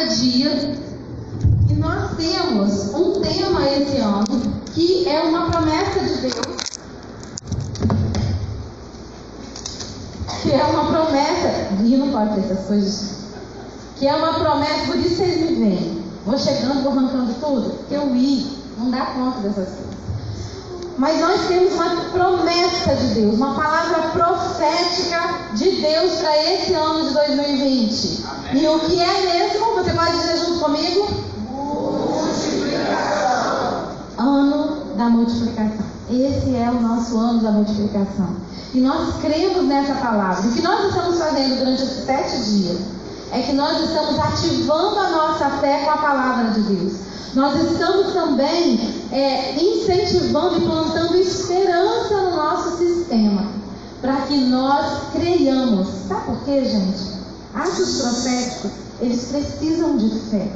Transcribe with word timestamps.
cada 0.00 0.06
dia. 0.06 0.74
E 1.68 1.74
nós 1.74 2.16
temos 2.16 2.94
um 2.94 3.20
tema 3.20 3.68
esse 3.68 3.98
ano 3.98 4.60
que 4.74 5.06
é 5.08 5.20
uma 5.22 5.50
promessa 5.50 6.00
de 6.00 6.20
Deus. 6.22 6.56
Que 10.42 10.52
é 10.52 10.64
uma 10.64 10.84
promessa. 10.86 11.68
E 11.84 11.96
não 11.96 12.10
pode 12.10 12.34
ter 12.34 12.40
essas 12.40 12.66
coisas. 12.66 13.20
Que 13.98 14.06
é 14.06 14.14
uma 14.14 14.34
promessa, 14.34 14.86
por 14.86 14.96
isso 14.96 15.16
vocês 15.16 15.50
me 15.50 15.56
veem. 15.56 16.02
Vou 16.24 16.38
chegando, 16.38 16.82
vou 16.82 16.92
arrancando 16.92 17.34
tudo. 17.34 17.70
Porque 17.70 17.94
eu 17.94 18.14
ir, 18.16 18.58
não 18.78 18.90
dá 18.90 19.06
conta 19.06 19.40
dessas 19.40 19.68
coisas. 19.68 20.00
Mas 20.96 21.20
nós 21.20 21.46
temos 21.46 21.74
uma 21.74 22.10
promessa 22.10 22.94
de 22.94 23.14
Deus, 23.14 23.36
uma 23.36 23.54
palavra 23.54 24.10
profética 24.10 25.54
de 25.54 25.80
Deus 25.80 26.12
para 26.16 26.52
esse 26.52 26.74
ano 26.74 27.08
de 27.08 27.14
2020. 27.14 28.39
E 28.52 28.66
o 28.66 28.80
que 28.80 29.00
é 29.00 29.22
mesmo? 29.22 29.76
Você 29.76 29.92
pode 29.92 30.10
dizer 30.12 30.38
junto 30.38 30.58
comigo? 30.58 31.06
Multiplicação. 31.50 33.90
Ano 34.18 34.96
da 34.96 35.08
multiplicação. 35.08 35.86
Esse 36.10 36.56
é 36.56 36.68
o 36.68 36.80
nosso 36.80 37.16
ano 37.16 37.40
da 37.40 37.52
multiplicação. 37.52 38.34
E 38.74 38.80
nós 38.80 39.20
cremos 39.20 39.66
nessa 39.66 39.94
palavra. 39.94 40.48
O 40.48 40.52
que 40.52 40.62
nós 40.62 40.86
estamos 40.86 41.16
fazendo 41.18 41.58
durante 41.58 41.82
esses 41.82 42.04
sete 42.04 42.40
dias 42.50 42.78
é 43.32 43.42
que 43.42 43.52
nós 43.52 43.84
estamos 43.84 44.18
ativando 44.18 44.98
a 44.98 45.10
nossa 45.10 45.48
fé 45.60 45.84
com 45.84 45.90
a 45.90 45.98
palavra 45.98 46.50
de 46.50 46.62
Deus. 46.62 46.94
Nós 47.34 47.54
estamos 47.70 48.12
também 48.12 48.80
é, 49.12 49.54
incentivando 49.62 50.58
e 50.58 50.62
plantando 50.62 51.16
esperança 51.16 52.16
no 52.16 52.36
nosso 52.36 52.78
sistema, 52.78 53.44
para 54.00 54.16
que 54.22 54.36
nós 54.46 55.02
creiamos. 55.12 55.86
Sabe 56.08 56.26
por 56.26 56.40
quê, 56.44 56.64
gente? 56.64 57.09
Atos 57.54 58.00
proféticos, 58.00 58.70
eles 59.00 59.24
precisam 59.24 59.96
de 59.96 60.08
fé. 60.30 60.48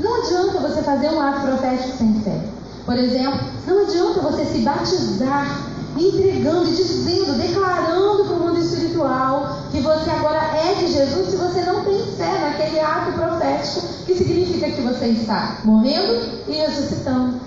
Não 0.00 0.22
adianta 0.22 0.60
você 0.60 0.82
fazer 0.82 1.10
um 1.10 1.20
ato 1.20 1.40
profético 1.42 1.98
sem 1.98 2.20
fé. 2.22 2.40
Por 2.84 2.96
exemplo, 2.96 3.40
não 3.66 3.82
adianta 3.82 4.20
você 4.20 4.44
se 4.46 4.58
batizar 4.60 5.66
entregando 5.98 6.68
e 6.68 6.74
dizendo, 6.74 7.38
declarando 7.38 8.24
para 8.24 8.34
o 8.34 8.40
mundo 8.40 8.58
espiritual 8.58 9.58
que 9.70 9.80
você 9.80 10.10
agora 10.10 10.40
é 10.56 10.74
de 10.74 10.92
Jesus 10.92 11.30
se 11.30 11.36
você 11.36 11.62
não 11.62 11.84
tem 11.84 12.04
fé 12.16 12.38
naquele 12.40 12.80
ato 12.80 13.12
profético 13.12 13.86
que 14.04 14.14
significa 14.14 14.70
que 14.70 14.82
você 14.82 15.06
está 15.06 15.58
morrendo 15.64 16.42
e 16.46 16.52
ressuscitando. 16.52 17.40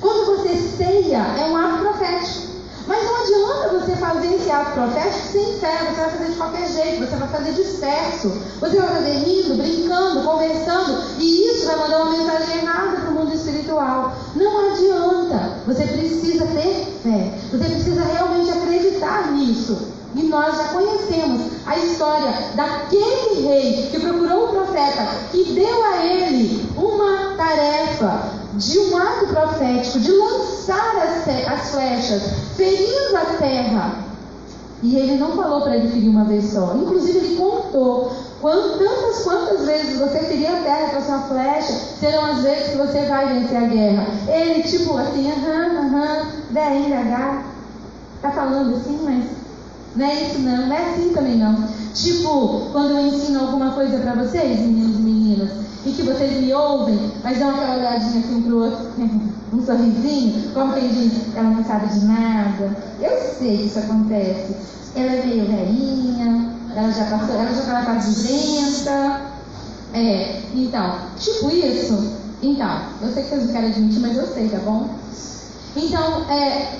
Quando 0.00 0.36
você 0.36 0.56
ceia, 0.76 1.18
é 1.18 1.50
um 1.50 1.56
ato 1.56 1.78
profético. 1.80 2.55
Mas 2.86 3.04
não 3.04 3.16
adianta 3.16 3.80
você 3.80 3.96
fazer 3.96 4.34
esse 4.34 4.50
ato 4.50 4.72
profético 4.72 5.26
sem 5.32 5.58
fé, 5.58 5.90
você 5.90 6.00
vai 6.00 6.10
fazer 6.10 6.30
de 6.30 6.36
qualquer 6.36 6.68
jeito, 6.68 7.04
você 7.04 7.16
vai 7.16 7.28
fazer 7.28 7.52
disperso, 7.52 8.32
você 8.60 8.76
vai 8.76 8.88
fazer 8.88 9.12
rindo, 9.12 9.54
brincando, 9.56 10.22
conversando, 10.22 11.02
e 11.18 11.48
isso 11.50 11.66
vai 11.66 11.76
mandar 11.76 12.02
uma 12.02 12.16
mensagem 12.16 12.58
errada 12.58 13.00
para 13.00 13.10
o 13.10 13.14
mundo 13.14 13.34
espiritual. 13.34 14.12
Não 14.36 14.70
adianta, 14.70 15.58
você 15.66 15.84
precisa 15.84 16.46
ter 16.46 16.98
fé, 17.02 17.34
você 17.50 17.64
precisa 17.64 18.02
realmente 18.04 18.50
acreditar 18.50 19.32
nisso. 19.32 19.96
E 20.14 20.22
nós 20.22 20.56
já 20.56 20.64
conhecemos 20.68 21.42
a 21.66 21.76
história 21.76 22.32
daquele 22.54 23.46
rei 23.46 23.88
que 23.90 24.00
procurou 24.00 24.46
o 24.46 24.48
profeta, 24.48 25.06
que 25.30 25.52
deu 25.52 25.84
a 25.84 26.06
ele 26.06 26.70
uma 26.76 27.34
tarefa 27.36 28.45
de 28.56 28.78
um 28.78 28.96
ato 28.96 29.26
profético, 29.26 30.00
de 30.00 30.10
lançar 30.10 30.96
as, 30.96 31.28
as 31.48 31.70
flechas, 31.70 32.22
ferindo 32.56 33.16
a 33.16 33.36
terra. 33.38 34.06
E 34.82 34.96
ele 34.96 35.16
não 35.16 35.32
falou 35.32 35.62
para 35.62 35.76
ele 35.76 35.88
ferir 35.88 36.10
uma 36.10 36.24
vez 36.24 36.52
só. 36.52 36.74
Inclusive, 36.74 37.18
ele 37.18 37.36
contou 37.36 38.12
quantas, 38.40 39.24
quantas 39.24 39.64
vezes 39.64 39.98
você 39.98 40.18
ferir 40.20 40.48
a 40.48 40.62
terra 40.62 40.90
com 40.90 40.98
a 40.98 41.02
sua 41.02 41.18
flecha 41.20 41.72
serão 41.98 42.24
as 42.26 42.42
vezes 42.42 42.70
que 42.70 42.76
você 42.76 43.06
vai 43.06 43.26
vencer 43.34 43.56
a 43.56 43.66
guerra. 43.66 44.06
Ele, 44.28 44.62
tipo 44.62 44.96
assim, 44.96 45.30
aham, 45.30 45.78
aham, 45.78 46.26
vem, 46.50 46.90
gaga. 46.90 47.42
Tá 48.22 48.30
falando 48.30 48.76
assim, 48.76 49.00
mas 49.02 49.24
não 49.96 50.06
é 50.06 50.14
isso 50.14 50.38
não, 50.40 50.66
não 50.66 50.76
é 50.76 50.90
assim 50.90 51.12
também 51.14 51.36
não. 51.36 51.68
Tipo, 51.94 52.70
quando 52.70 52.90
eu 52.90 53.06
ensino 53.06 53.40
alguma 53.40 53.70
coisa 53.72 53.98
para 53.98 54.14
vocês, 54.14 54.60
meninos 54.60 54.96
e 54.96 55.00
meninas, 55.00 55.15
e 55.84 55.92
que 55.92 56.02
vocês 56.02 56.40
me 56.40 56.52
ouvem, 56.52 57.12
mas 57.22 57.38
dão 57.38 57.50
aquela 57.50 57.76
olhadinha 57.76 58.20
assim 58.20 58.42
pro 58.42 58.64
outro, 58.64 58.86
um 59.52 59.64
sorrisinho, 59.64 60.52
como 60.52 60.72
quem 60.74 60.88
diz, 60.88 61.36
ela 61.36 61.50
não 61.50 61.64
sabe 61.64 61.86
de 61.88 62.04
nada. 62.04 62.76
Eu 63.00 63.10
sei 63.38 63.58
que 63.58 63.64
isso 63.64 63.78
acontece. 63.78 64.56
Ela 64.94 65.12
é 65.12 65.26
meio 65.26 65.46
velhinha, 65.46 66.52
ela 66.74 66.90
já 66.90 67.04
passou, 67.04 67.34
ela 67.34 67.52
já 67.52 67.60
está 67.60 67.72
na 67.72 67.84
fase 67.84 68.14
de 68.14 68.28
venta. 68.28 69.20
É, 69.94 70.42
então, 70.54 70.98
tipo 71.18 71.50
isso. 71.50 72.16
Então, 72.42 72.80
eu 73.02 73.12
sei 73.12 73.22
que 73.22 73.28
vocês 73.30 73.46
não 73.46 73.52
querem 73.52 73.70
admitir, 73.70 74.00
mas 74.00 74.16
eu 74.16 74.26
sei, 74.26 74.48
tá 74.48 74.58
bom? 74.58 74.88
Então, 75.76 76.30
é, 76.30 76.78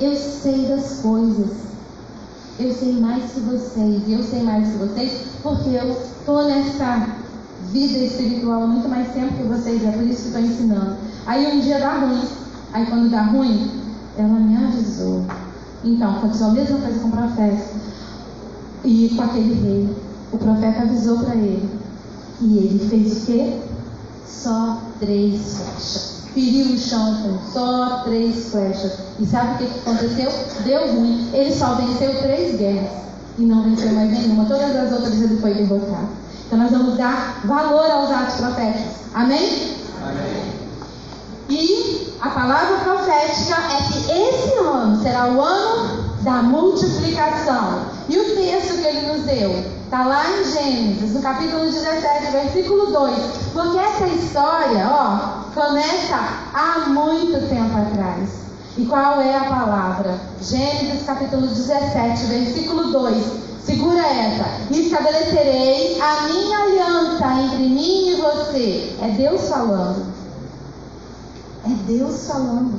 eu 0.00 0.14
sei 0.16 0.66
das 0.66 1.00
coisas. 1.00 1.64
Eu 2.58 2.72
sei 2.72 2.92
mais 2.92 3.32
que 3.32 3.40
vocês. 3.40 4.02
Eu 4.08 4.22
sei 4.22 4.42
mais 4.42 4.68
que 4.68 4.78
vocês 4.78 5.12
porque 5.42 5.70
eu 5.70 5.90
estou 5.90 6.44
nessa 6.44 7.23
vida 7.72 7.98
espiritual 7.98 8.62
há 8.62 8.66
muito 8.66 8.88
mais 8.88 9.12
tempo 9.12 9.34
que 9.34 9.42
vocês, 9.42 9.82
é 9.84 9.90
por 9.90 10.02
isso 10.04 10.22
que 10.22 10.28
estou 10.28 10.42
ensinando. 10.42 10.96
Aí 11.26 11.56
um 11.56 11.60
dia 11.60 11.78
dá 11.78 11.98
ruim. 11.98 12.22
Aí 12.72 12.86
quando 12.86 13.10
dá 13.10 13.22
ruim, 13.22 13.70
ela 14.16 14.38
me 14.38 14.56
avisou. 14.56 15.24
Então, 15.84 16.16
aconteceu 16.16 16.46
a 16.46 16.50
mesma 16.50 16.78
coisa 16.78 16.98
com 16.98 17.08
o 17.08 17.12
profeta. 17.12 17.64
E 18.84 19.12
com 19.14 19.22
aquele 19.22 19.54
rei. 19.54 19.96
O 20.32 20.38
profeta 20.38 20.82
avisou 20.82 21.18
para 21.18 21.34
ele. 21.34 21.68
E 22.40 22.58
ele 22.58 22.88
fez 22.88 23.22
o 23.22 23.26
quê? 23.26 23.60
Só 24.26 24.80
três 24.98 25.56
flechas. 25.56 26.22
Feriu 26.32 26.74
o 26.74 26.78
chão 26.78 27.16
com 27.22 27.52
só 27.52 28.02
três 28.04 28.50
flechas. 28.50 28.92
E 29.20 29.26
sabe 29.26 29.54
o 29.54 29.58
que, 29.58 29.72
que 29.72 29.78
aconteceu? 29.80 30.30
Deu 30.64 30.94
ruim. 30.94 31.28
Ele 31.32 31.54
só 31.54 31.74
venceu 31.74 32.20
três 32.20 32.56
guerras. 32.58 33.04
E 33.38 33.42
não 33.42 33.62
venceu 33.62 33.92
mais 33.92 34.10
nenhuma. 34.10 34.46
Todas 34.46 34.74
as 34.74 34.92
outras 34.92 35.20
ele 35.20 35.36
foi 35.36 35.54
derrotado. 35.54 36.23
Então 36.54 36.62
nós 36.62 36.70
vamos 36.70 36.96
dar 36.96 37.40
valor 37.46 37.90
aos 37.90 38.12
atos 38.12 38.36
proféticos. 38.36 38.92
Amém? 39.12 39.76
Amém. 40.00 40.52
E 41.48 42.16
a 42.20 42.28
palavra 42.28 42.76
profética 42.76 43.56
é 43.56 43.82
que 43.82 43.98
esse 44.12 44.58
ano 44.58 45.02
será 45.02 45.32
o 45.32 45.42
ano 45.42 46.14
da 46.20 46.42
multiplicação. 46.42 47.86
E 48.08 48.16
o 48.16 48.36
texto 48.36 48.80
que 48.80 48.86
ele 48.86 49.12
nos 49.12 49.22
deu 49.26 49.50
está 49.84 50.04
lá 50.04 50.22
em 50.30 50.44
Gênesis, 50.44 51.12
no 51.14 51.22
capítulo 51.22 51.64
17, 51.64 52.30
versículo 52.30 52.86
2. 52.92 53.18
Porque 53.52 53.78
essa 53.78 54.06
história, 54.06 54.88
ó, 54.88 55.50
começa 55.60 56.16
há 56.54 56.88
muito 56.88 57.48
tempo 57.48 57.76
atrás. 57.76 58.30
E 58.78 58.86
qual 58.86 59.20
é 59.20 59.36
a 59.36 59.44
palavra? 59.44 60.20
Gênesis 60.40 61.04
capítulo 61.04 61.48
17, 61.48 62.26
versículo 62.26 62.92
2. 62.92 63.53
Segura 63.64 64.06
essa. 64.06 64.72
Estabelecerei 64.72 65.98
a 66.00 66.28
minha 66.28 66.58
aliança 66.58 67.26
entre 67.40 67.68
mim 67.68 68.10
e 68.10 68.20
você. 68.20 68.96
É 69.00 69.08
Deus 69.16 69.48
falando. 69.48 70.06
É 71.64 71.70
Deus 71.86 72.26
falando. 72.26 72.78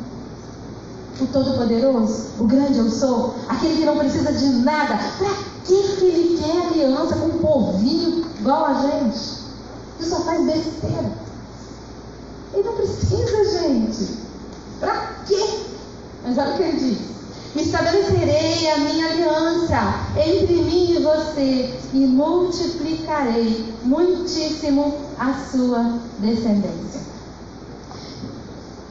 O 1.19 1.25
Todo-Poderoso, 1.27 2.27
o 2.39 2.43
grande 2.43 2.77
eu 2.77 2.91
sou, 2.91 3.35
aquele 3.47 3.77
que 3.77 3.85
não 3.85 3.97
precisa 3.97 4.33
de 4.33 4.47
nada. 4.63 4.99
Para 5.17 5.33
que, 5.63 5.95
que 5.97 6.05
ele 6.05 6.37
quer 6.37 6.67
aliança 6.67 7.15
com 7.15 7.27
um 7.27 7.39
povinho 7.39 8.25
igual 8.39 8.65
a 8.65 8.73
gente? 8.81 9.19
Que 9.97 10.05
só 10.05 10.19
faz 10.21 10.45
besteira. 10.45 11.11
Ele 12.53 12.63
não 12.63 12.73
precisa, 12.73 13.59
gente. 13.59 14.19
Para 14.79 15.13
quê? 15.25 15.59
Mas 16.23 16.37
olha 16.37 16.53
o 16.53 16.57
que 16.57 16.63
ele 16.63 16.77
diz. 16.77 17.15
Estabelecerei 17.55 18.69
a 18.69 18.77
minha 18.79 19.11
aliança 19.11 19.77
entre 20.17 20.55
mim 20.55 20.97
e 20.97 21.03
você 21.03 21.73
e 21.93 21.97
multiplicarei 21.99 23.73
muitíssimo 23.83 24.93
a 25.17 25.33
sua 25.33 25.99
descendência. 26.19 27.01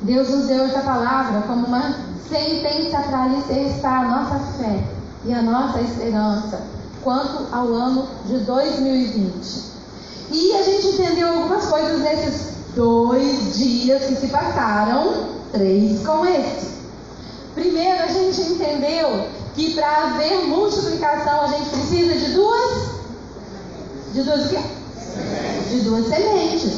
Deus 0.00 0.30
nos 0.30 0.46
deu 0.46 0.64
essa 0.64 0.80
palavra 0.80 1.42
como 1.42 1.66
uma 1.66 1.94
sentença 2.28 3.00
para 3.00 3.24
alicerçar 3.24 4.04
a 4.04 4.08
nossa 4.08 4.38
fé 4.58 4.82
e 5.26 5.32
a 5.32 5.42
nossa 5.42 5.80
esperança 5.80 6.62
quanto 7.02 7.54
ao 7.54 7.66
ano 7.68 8.08
de 8.26 8.38
2020. 8.38 9.74
E 10.30 10.52
a 10.54 10.62
gente 10.62 10.86
entendeu 10.88 11.28
algumas 11.28 11.66
coisas 11.66 12.00
nesses 12.00 12.54
dois 12.74 13.56
dias 13.56 14.04
que 14.04 14.16
se 14.16 14.28
passaram, 14.28 15.26
três 15.52 16.04
com 16.04 16.24
esse. 16.24 16.73
Primeiro, 17.54 18.02
a 18.02 18.08
gente 18.08 18.40
entendeu 18.40 19.28
que 19.54 19.74
para 19.74 20.04
haver 20.04 20.46
multiplicação 20.46 21.42
a 21.42 21.46
gente 21.46 21.70
precisa 21.70 22.14
de 22.14 22.32
duas. 22.32 22.94
De 24.12 24.22
duas 24.22 24.46
o 24.46 24.48
quê? 24.48 24.58
De 25.70 25.80
duas 25.80 26.06
sementes. 26.08 26.72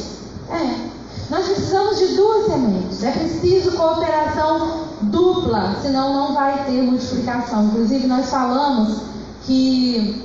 É. 0.51 0.87
Nós 1.29 1.45
precisamos 1.45 1.97
de 1.97 2.15
duas 2.15 2.45
sementes. 2.45 3.03
É 3.03 3.11
preciso 3.11 3.71
cooperação 3.71 4.87
dupla, 5.01 5.75
senão 5.81 6.13
não 6.13 6.33
vai 6.33 6.63
ter 6.65 6.81
multiplicação. 6.83 7.65
Inclusive, 7.65 8.07
nós 8.07 8.29
falamos 8.29 8.99
que 9.45 10.23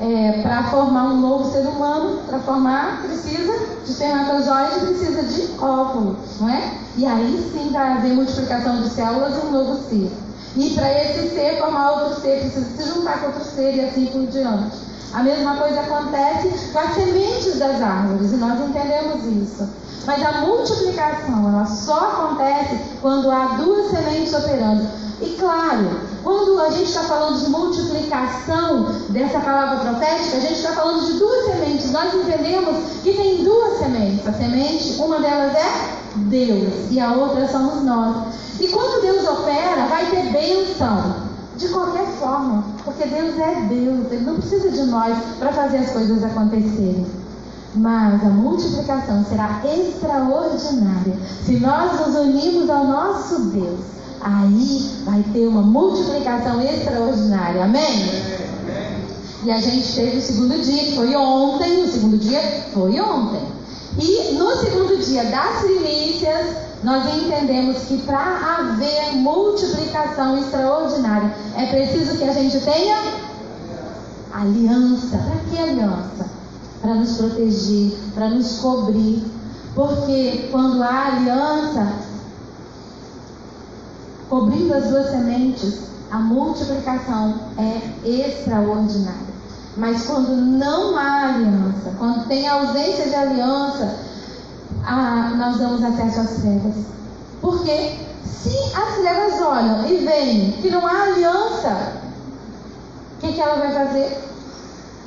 é, 0.00 0.42
para 0.42 0.64
formar 0.64 1.04
um 1.04 1.20
novo 1.20 1.50
ser 1.50 1.66
humano, 1.66 2.20
para 2.26 2.38
formar, 2.40 3.02
precisa 3.02 3.52
de 3.84 3.90
espermatozoide, 3.90 4.80
precisa 4.80 5.22
de 5.22 5.62
óvulos, 5.62 6.18
não 6.40 6.50
é? 6.50 6.74
E 6.96 7.06
aí 7.06 7.50
sim 7.52 7.70
vai 7.72 7.92
haver 7.92 8.12
multiplicação 8.12 8.82
de 8.82 8.90
células 8.90 9.34
e 9.36 9.46
um 9.46 9.50
novo 9.50 9.88
ser. 9.88 10.12
E 10.56 10.70
para 10.70 10.90
esse 10.92 11.34
ser 11.34 11.58
formar 11.58 11.92
outro 11.92 12.20
ser, 12.20 12.40
precisa 12.40 12.64
se 12.64 12.94
juntar 12.94 13.20
com 13.20 13.26
outro 13.26 13.44
ser 13.44 13.74
e 13.74 13.80
assim 13.80 14.06
por 14.06 14.26
diante. 14.26 14.76
A 15.12 15.22
mesma 15.22 15.56
coisa 15.56 15.80
acontece 15.80 16.72
com 16.72 16.78
as 16.78 16.94
sementes 16.94 17.58
das 17.58 17.80
árvores, 17.80 18.32
e 18.32 18.36
nós 18.36 18.60
entendemos 18.60 19.24
isso. 19.24 19.68
Mas 20.06 20.24
a 20.24 20.40
multiplicação, 20.42 21.48
ela 21.48 21.64
só 21.64 21.98
acontece 21.98 22.78
quando 23.00 23.30
há 23.30 23.56
duas 23.56 23.90
sementes 23.90 24.34
operando. 24.34 24.86
E 25.20 25.36
claro, 25.38 26.00
quando 26.26 26.60
a 26.60 26.70
gente 26.70 26.88
está 26.88 27.04
falando 27.04 27.38
de 27.38 27.48
multiplicação 27.48 28.86
dessa 29.10 29.38
palavra 29.38 29.78
profética, 29.78 30.38
a 30.38 30.40
gente 30.40 30.54
está 30.54 30.72
falando 30.72 31.06
de 31.06 31.12
duas 31.20 31.44
sementes. 31.44 31.92
Nós 31.92 32.12
entendemos 32.12 32.78
que 33.04 33.12
tem 33.12 33.44
duas 33.44 33.78
sementes. 33.78 34.26
A 34.26 34.32
semente, 34.32 35.00
uma 35.00 35.20
delas 35.20 35.54
é 35.54 35.94
Deus 36.16 36.90
e 36.90 36.98
a 36.98 37.12
outra 37.12 37.46
somos 37.46 37.80
nós. 37.84 38.34
E 38.58 38.66
quando 38.66 39.02
Deus 39.02 39.24
opera, 39.24 39.86
vai 39.86 40.06
ter 40.06 40.32
bênção. 40.32 41.26
De 41.56 41.68
qualquer 41.68 42.06
forma, 42.18 42.64
porque 42.84 43.06
Deus 43.06 43.38
é 43.38 43.54
Deus, 43.68 44.10
Ele 44.10 44.26
não 44.26 44.34
precisa 44.34 44.68
de 44.68 44.82
nós 44.82 45.16
para 45.38 45.52
fazer 45.52 45.78
as 45.78 45.92
coisas 45.92 46.24
acontecerem. 46.24 47.06
Mas 47.76 48.20
a 48.20 48.30
multiplicação 48.30 49.24
será 49.26 49.62
extraordinária 49.64 51.16
se 51.44 51.60
nós 51.60 52.00
nos 52.00 52.16
unirmos 52.16 52.68
ao 52.68 52.84
nosso 52.84 53.44
Deus. 53.44 53.96
Aí 54.20 54.90
vai 55.04 55.22
ter 55.32 55.46
uma 55.46 55.62
multiplicação 55.62 56.60
extraordinária. 56.60 57.64
Amém? 57.64 58.36
E 59.44 59.50
a 59.50 59.60
gente 59.60 59.94
teve 59.94 60.18
o 60.18 60.22
segundo 60.22 60.60
dia, 60.60 60.84
que 60.84 60.96
foi 60.96 61.14
ontem. 61.14 61.84
O 61.84 61.88
segundo 61.92 62.18
dia 62.18 62.40
foi 62.72 63.00
ontem. 63.00 63.42
E 63.98 64.34
no 64.34 64.50
segundo 64.56 64.96
dia 64.98 65.24
das 65.24 65.60
primícias, 65.60 66.46
nós 66.82 67.04
entendemos 67.16 67.78
que 67.84 67.98
para 67.98 68.58
haver 68.58 69.14
multiplicação 69.14 70.38
extraordinária, 70.38 71.32
é 71.56 71.66
preciso 71.66 72.18
que 72.18 72.24
a 72.24 72.32
gente 72.32 72.60
tenha 72.60 72.96
aliança. 74.32 75.16
Para 75.16 75.40
que 75.48 75.58
aliança? 75.58 76.26
Para 76.82 76.94
nos 76.94 77.16
proteger, 77.16 77.96
para 78.14 78.28
nos 78.28 78.58
cobrir. 78.58 79.24
Porque 79.74 80.48
quando 80.50 80.82
há 80.82 81.06
aliança, 81.06 81.92
cobrindo 84.28 84.74
as 84.74 84.84
duas 84.84 85.10
sementes, 85.10 85.80
a 86.10 86.18
multiplicação 86.18 87.40
é 87.58 88.08
extraordinária. 88.08 89.36
Mas 89.76 90.04
quando 90.06 90.34
não 90.36 90.96
há 90.96 91.34
aliança, 91.34 91.92
quando 91.98 92.26
tem 92.26 92.48
ausência 92.48 93.08
de 93.08 93.14
aliança, 93.14 93.98
ah, 94.84 95.32
nós 95.36 95.58
damos 95.58 95.82
acesso 95.82 96.20
às 96.20 96.30
trevas. 96.40 96.74
Porque 97.40 97.98
se 98.24 98.56
as 98.74 98.94
trevas 98.96 99.40
olham 99.40 99.86
e 99.86 99.96
veem 99.98 100.52
que 100.52 100.70
não 100.70 100.86
há 100.86 101.02
aliança, 101.02 101.92
o 103.16 103.20
que, 103.20 103.32
que 103.32 103.40
ela 103.40 103.56
vai 103.56 103.72
fazer? 103.72 104.24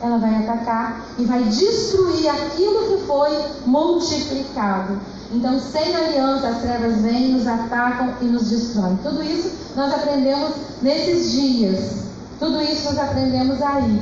Ela 0.01 0.18
vai 0.18 0.36
atacar 0.36 1.06
e 1.18 1.25
vai 1.25 1.44
destruir 1.44 2.30
aquilo 2.30 2.88
que 2.89 3.06
foi 3.06 3.30
multiplicado. 3.66 5.00
Então, 5.31 5.60
sem 5.60 5.96
aliança, 5.96 6.48
as 6.48 6.62
trevas 6.62 7.02
vêm, 7.02 7.34
nos 7.34 7.46
atacam 7.46 8.16
e 8.22 8.26
nos 8.26 8.50
destroem. 8.50 8.98
Tudo 9.04 9.24
isso 9.24 9.52
nós 9.76 9.94
aprendemos 9.94 10.54
nesses 10.81 11.31
dias. 11.31 12.00
Tudo 12.40 12.60
isso 12.62 12.86
nós 12.86 12.98
aprendemos 12.98 13.62
aí. 13.62 14.02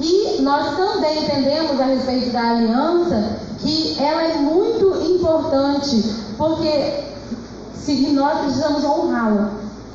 E 0.00 0.40
nós 0.42 0.76
também 0.76 1.24
entendemos 1.24 1.80
a 1.80 1.84
respeito 1.86 2.30
da 2.30 2.50
aliança 2.50 3.40
que 3.58 3.96
ela 3.98 4.22
é 4.22 4.36
muito 4.36 4.94
importante, 5.10 6.14
porque 6.36 7.04
se 7.74 8.10
nós 8.12 8.38
precisamos 8.40 8.84
honrá-la. 8.84 9.50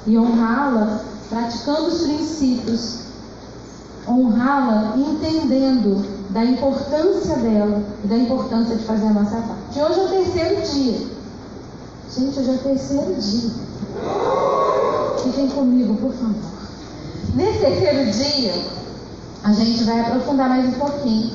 E 0.06 0.18
honrá-la 0.18 1.00
praticando 1.30 1.88
os 1.88 2.01
princípios. 2.01 3.04
Honrá-la 4.06 4.95
entendendo 4.98 6.12
da 6.33 6.44
importância 6.44 7.35
dela 7.35 7.83
e 8.03 8.07
da 8.07 8.18
importância 8.18 8.75
de 8.75 8.83
fazer 8.83 9.06
a 9.06 9.13
nossa 9.13 9.35
parte. 9.35 9.80
Hoje 9.80 10.00
é 10.00 10.03
o 10.03 10.09
terceiro 10.09 10.62
dia. 10.74 11.07
Gente, 12.15 12.39
hoje 12.39 12.50
é 12.50 12.53
o 12.53 12.57
terceiro 12.57 13.13
dia. 13.13 13.51
Fiquem 15.24 15.47
comigo, 15.50 15.95
por 15.95 16.12
favor. 16.12 16.53
Nesse 17.35 17.59
terceiro 17.59 18.12
dia, 18.12 18.53
a 19.44 19.53
gente 19.53 19.83
vai 19.83 20.00
aprofundar 20.00 20.50
mais 20.50 20.65
um 20.65 20.71
pouquinho. 20.71 21.31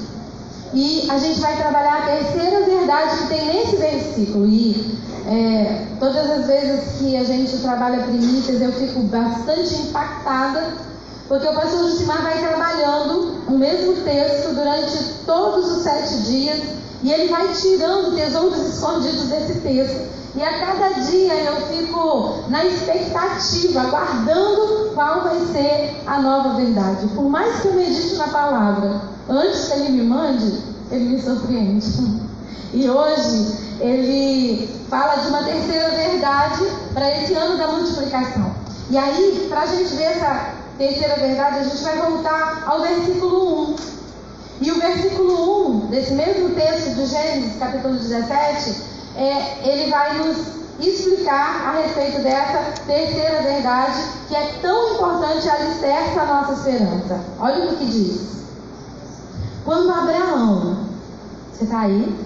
E 0.75 1.09
a 1.09 1.19
gente 1.19 1.41
vai 1.41 1.57
trabalhar 1.57 1.99
a 1.99 2.17
terceira 2.17 2.67
verdade 2.67 3.19
que 3.19 3.29
tem 3.29 3.47
nesse 3.47 3.77
versículo. 3.77 4.47
E 4.49 4.99
é, 5.27 5.87
todas 6.01 6.29
as 6.29 6.47
vezes 6.47 6.99
que 6.99 7.17
a 7.17 7.23
gente 7.23 7.57
trabalha 7.59 8.03
primícias, 8.03 8.61
eu 8.61 8.73
fico 8.73 9.01
bastante 9.05 9.75
impactada, 9.75 10.88
porque 11.29 11.47
o 11.47 11.53
pastor 11.53 11.91
Jusimar 11.91 12.23
vai 12.23 12.39
trabalhando 12.39 13.43
o 13.47 13.59
mesmo 13.59 14.03
texto 14.03 14.55
durante 14.55 14.97
todos 15.27 15.71
os 15.71 15.83
sete 15.83 16.23
dias 16.23 16.59
e 17.03 17.13
ele 17.13 17.29
vai 17.29 17.53
tirando 17.53 18.17
tesouros 18.17 18.59
escondidos 18.59 19.29
desse 19.29 19.61
texto. 19.61 20.09
E 20.35 20.43
a 20.43 20.59
cada 20.59 20.89
dia 21.01 21.35
eu 21.35 21.57
fico 21.67 22.45
na 22.49 22.65
expectativa, 22.65 23.81
aguardando 23.83 24.91
qual 24.95 25.23
vai 25.23 25.39
ser 25.53 26.03
a 26.07 26.21
nova 26.21 26.55
verdade. 26.55 27.07
Por 27.09 27.29
mais 27.29 27.61
que 27.61 27.69
eu 27.69 27.75
medite 27.75 28.17
na 28.17 28.29
palavra, 28.29 29.01
antes 29.29 29.69
que 29.69 29.75
ele 29.75 29.91
me 29.91 30.05
mande, 30.05 30.63
ele 30.91 31.11
me 31.11 31.23
surpreende. 31.23 31.87
E 32.71 32.87
hoje 32.87 33.57
ele 33.81 34.69
fala 34.91 35.23
de 35.23 35.29
uma 35.29 35.43
terceira 35.43 35.89
verdade 35.89 36.67
para 36.93 37.11
esse 37.17 37.33
ano 37.33 37.57
da 37.57 37.69
multiplicação. 37.69 38.55
E 38.91 38.99
aí, 38.99 39.47
para 39.49 39.63
a 39.63 39.67
gente 39.67 39.95
ver 39.95 40.03
essa 40.03 40.58
terceira 40.79 41.17
verdade, 41.17 41.59
a 41.59 41.63
gente 41.65 41.83
vai 41.83 41.97
voltar 41.99 42.65
ao 42.67 42.81
versículo 42.81 43.73
1. 43.73 43.77
E 44.61 44.73
o 44.73 44.81
versículo 44.81 45.69
1 45.71 45.87
desse 45.89 46.13
mesmo 46.15 46.51
texto 46.55 46.95
de 46.95 47.07
Gênesis, 47.07 47.59
capítulo 47.59 47.95
17, 47.95 48.83
é, 49.17 49.69
ele 49.69 49.91
vai 49.91 50.19
nos 50.19 50.37
explicar 50.81 51.69
a 51.69 51.81
respeito 51.81 52.23
dessa 52.23 52.83
terceira 52.87 53.43
verdade 53.43 54.01
que 54.29 54.37
é 54.37 54.59
tão 54.63 54.95
importante 54.95 55.49
alicerça 55.49 56.21
a 56.21 56.27
nossa 56.27 56.53
esperança. 56.53 57.21
Olha 57.41 57.73
o 57.73 57.77
que 57.77 57.85
diz. 57.85 58.39
Quando 59.65 59.91
Abraão, 59.93 60.79
você 61.53 61.65
está 61.65 61.81
aí? 61.81 62.17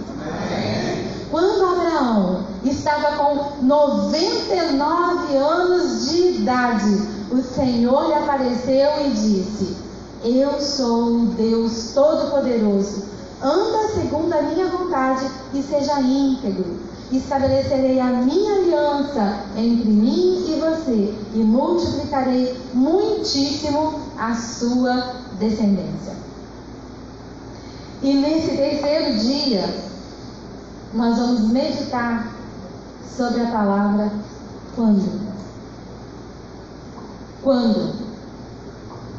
Quando 1.30 1.64
Abraão 1.64 2.44
estava 2.62 3.16
com 3.16 3.64
99 3.64 5.36
anos 5.36 6.10
de 6.10 6.40
idade, 6.40 7.21
o 7.32 7.42
Senhor 7.42 8.06
lhe 8.08 8.14
apareceu 8.14 9.06
e 9.06 9.10
disse: 9.10 9.76
Eu 10.24 10.60
sou 10.60 11.16
o 11.16 11.26
Deus 11.26 11.92
Todo-Poderoso 11.94 13.12
anda 13.42 13.88
segundo 13.88 14.32
a 14.32 14.42
minha 14.42 14.68
vontade 14.68 15.28
e 15.52 15.62
seja 15.62 16.00
íntegro. 16.00 16.80
Estabelecerei 17.10 18.00
a 18.00 18.06
minha 18.06 18.54
aliança 18.54 19.40
entre 19.56 19.90
mim 19.90 20.44
e 20.48 20.60
você 20.60 21.14
e 21.34 21.38
multiplicarei 21.38 22.58
muitíssimo 22.72 24.00
a 24.16 24.34
sua 24.34 25.16
descendência. 25.38 26.14
E 28.02 28.14
nesse 28.14 28.56
terceiro 28.56 29.18
dia, 29.18 29.74
nós 30.94 31.18
vamos 31.18 31.40
meditar 31.50 32.32
sobre 33.16 33.42
a 33.42 33.50
palavra 33.50 34.10
quando. 34.74 35.32
Quando? 37.42 37.94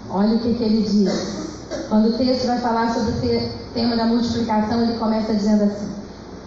Olha 0.09 0.35
o 0.35 0.39
que, 0.39 0.53
que 0.53 0.63
ele 0.63 0.87
diz. 0.87 1.43
Quando 1.89 2.09
o 2.09 2.17
texto 2.17 2.47
vai 2.47 2.59
falar 2.59 2.93
sobre 2.93 3.11
o 3.11 3.73
tema 3.73 3.95
da 3.95 4.05
multiplicação, 4.05 4.81
ele 4.81 4.97
começa 4.97 5.33
dizendo 5.33 5.63
assim: 5.63 5.89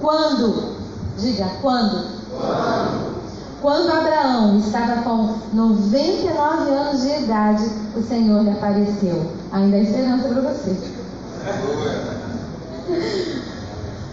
Quando? 0.00 0.76
Diga, 1.18 1.50
quando? 1.60 2.06
Quando? 2.30 3.16
Quando 3.60 3.90
Abraão 3.90 4.58
estava 4.58 5.02
com 5.02 5.34
99 5.52 6.70
anos 6.70 7.02
de 7.02 7.24
idade, 7.24 7.68
o 7.96 8.02
Senhor 8.02 8.42
lhe 8.42 8.50
apareceu. 8.50 9.32
Ainda 9.50 9.76
há 9.76 9.80
esperança 9.80 10.28
para 10.28 10.42
você. 10.42 10.76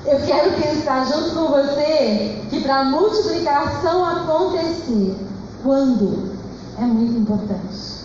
Eu 0.06 0.20
quero 0.20 0.52
pensar 0.62 1.06
junto 1.06 1.36
com 1.36 1.48
você 1.48 2.42
que 2.50 2.62
para 2.62 2.80
a 2.80 2.86
multiplicação 2.86 4.04
acontecer, 4.04 5.16
quando 5.64 6.33
é 6.78 6.82
muito 6.82 7.20
importante. 7.20 8.04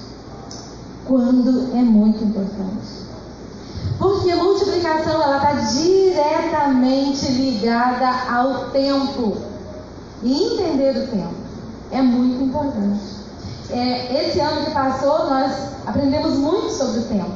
Quando 1.06 1.70
é 1.74 1.82
muito 1.82 2.22
importante. 2.22 2.98
Porque 3.98 4.30
a 4.30 4.36
multiplicação 4.36 5.22
ela 5.22 5.36
está 5.36 5.52
diretamente 5.72 7.32
ligada 7.32 8.32
ao 8.32 8.70
tempo. 8.70 9.36
E 10.22 10.32
entender 10.32 11.04
o 11.04 11.06
tempo 11.08 11.34
é 11.90 12.02
muito 12.02 12.44
importante. 12.44 13.18
É, 13.70 14.24
esse 14.24 14.40
ano 14.40 14.64
que 14.64 14.70
passou, 14.70 15.30
nós 15.30 15.52
aprendemos 15.86 16.34
muito 16.34 16.70
sobre 16.70 17.00
o 17.00 17.04
tempo. 17.04 17.32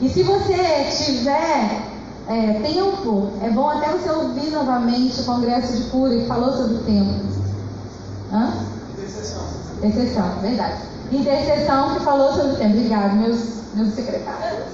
E 0.00 0.08
se 0.08 0.22
você 0.22 0.56
tiver 1.04 1.90
é, 2.28 2.60
tempo, 2.60 3.30
é 3.42 3.50
bom 3.50 3.68
até 3.68 3.88
você 3.88 4.10
ouvir 4.10 4.50
novamente 4.50 5.20
o 5.20 5.24
Congresso 5.24 5.76
de 5.76 5.90
Cura 5.90 6.16
que 6.16 6.26
falou 6.26 6.52
sobre 6.52 6.74
o 6.74 6.78
tempo. 6.84 7.24
Hã? 8.32 8.52
Intercessão, 9.82 10.40
verdade. 10.40 10.82
Intercessão 11.10 11.94
que 11.94 12.00
falou 12.00 12.32
sobre 12.32 12.52
o 12.52 12.56
tempo. 12.56 12.76
Obrigado, 12.76 13.16
meus, 13.16 13.40
meus 13.74 13.94
secretários. 13.94 14.64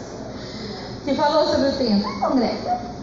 Que 1.04 1.14
falou 1.14 1.46
sobre 1.46 1.68
o 1.68 1.72
tempo. 1.72 2.20
Congresso 2.20 2.96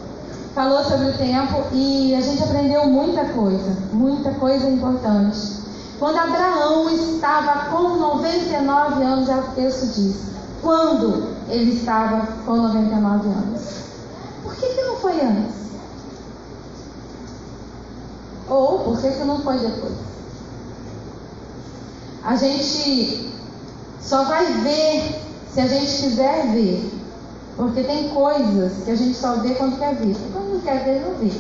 falou 0.54 0.84
sobre 0.84 1.08
o 1.08 1.18
tempo 1.18 1.64
e 1.72 2.14
a 2.16 2.22
gente 2.22 2.44
aprendeu 2.44 2.86
muita 2.86 3.26
coisa, 3.26 3.76
muita 3.92 4.32
coisa 4.34 4.70
importante. 4.70 5.64
Quando 6.00 6.18
Abraão 6.18 6.90
estava 6.90 7.72
com 7.72 7.98
99 7.98 9.04
anos, 9.04 9.28
já 9.28 9.38
o 9.38 9.52
texto 9.56 9.88
diz, 9.96 10.16
quando 10.62 11.34
ele 11.50 11.76
estava 11.76 12.28
com 12.46 12.56
99 12.56 13.28
anos. 13.30 13.62
Por 14.44 14.56
que, 14.56 14.68
que 14.68 14.82
não 14.82 14.98
foi 14.98 15.22
antes? 15.22 15.56
Ou 18.50 18.80
por 18.80 19.00
que, 19.00 19.12
que 19.12 19.24
não 19.24 19.40
foi 19.40 19.58
depois? 19.58 19.94
A 22.24 22.36
gente 22.36 23.30
só 24.02 24.24
vai 24.24 24.46
ver 24.62 25.22
se 25.52 25.60
a 25.60 25.68
gente 25.68 26.04
quiser 26.04 26.54
ver. 26.54 26.92
Porque 27.56 27.84
tem 27.84 28.10
coisas 28.10 28.84
que 28.84 28.92
a 28.92 28.96
gente 28.96 29.16
só 29.16 29.36
vê 29.36 29.54
quando 29.56 29.78
quer 29.78 29.96
ver. 29.96 30.16
Quando 30.32 30.54
não 30.54 30.62
quer 30.62 30.84
ver, 30.84 31.02
não 31.02 31.16
vê. 31.16 31.32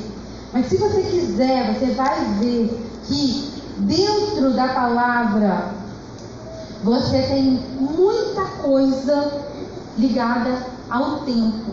Mas 0.51 0.67
se 0.67 0.77
você 0.77 1.01
quiser, 1.01 1.73
você 1.73 1.91
vai 1.93 2.23
ver 2.39 2.79
que 3.05 3.53
dentro 3.77 4.53
da 4.53 4.67
palavra 4.67 5.73
você 6.83 7.21
tem 7.23 7.59
muita 7.79 8.43
coisa 8.61 9.31
ligada 9.97 10.57
ao 10.89 11.21
tempo. 11.21 11.71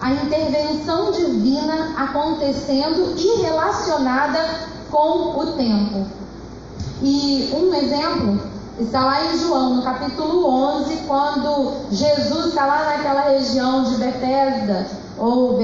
A 0.00 0.12
intervenção 0.12 1.10
divina 1.10 1.94
acontecendo 1.96 3.14
e 3.18 3.42
relacionada 3.42 4.38
com 4.90 5.38
o 5.38 5.52
tempo. 5.52 6.06
E 7.02 7.50
um 7.54 7.74
exemplo 7.74 8.40
Está 8.78 9.06
lá 9.06 9.24
em 9.24 9.38
João, 9.38 9.76
no 9.76 9.82
capítulo 9.82 10.46
11, 10.50 10.96
quando 11.08 11.72
Jesus 11.90 12.48
está 12.48 12.66
lá 12.66 12.84
naquela 12.84 13.22
região 13.30 13.84
de 13.84 13.96
Betesda, 13.96 14.86
ou 15.16 15.58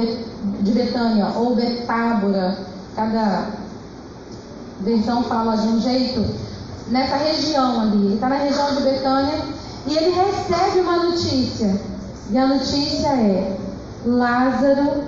de 0.60 0.70
Betânia, 0.70 1.26
ou 1.36 1.54
Betábora, 1.54 2.56
cada 2.96 3.50
versão 4.80 5.22
fala 5.24 5.58
de 5.58 5.68
um 5.68 5.78
jeito, 5.78 6.24
nessa 6.88 7.16
região 7.16 7.82
ali. 7.82 7.98
Ele 7.98 8.14
está 8.14 8.30
na 8.30 8.36
região 8.36 8.74
de 8.76 8.82
Betânia 8.82 9.44
e 9.88 9.94
ele 9.94 10.14
recebe 10.14 10.80
uma 10.80 11.04
notícia. 11.04 11.78
E 12.30 12.38
a 12.38 12.46
notícia 12.46 13.08
é: 13.08 13.58
Lázaro, 14.06 15.04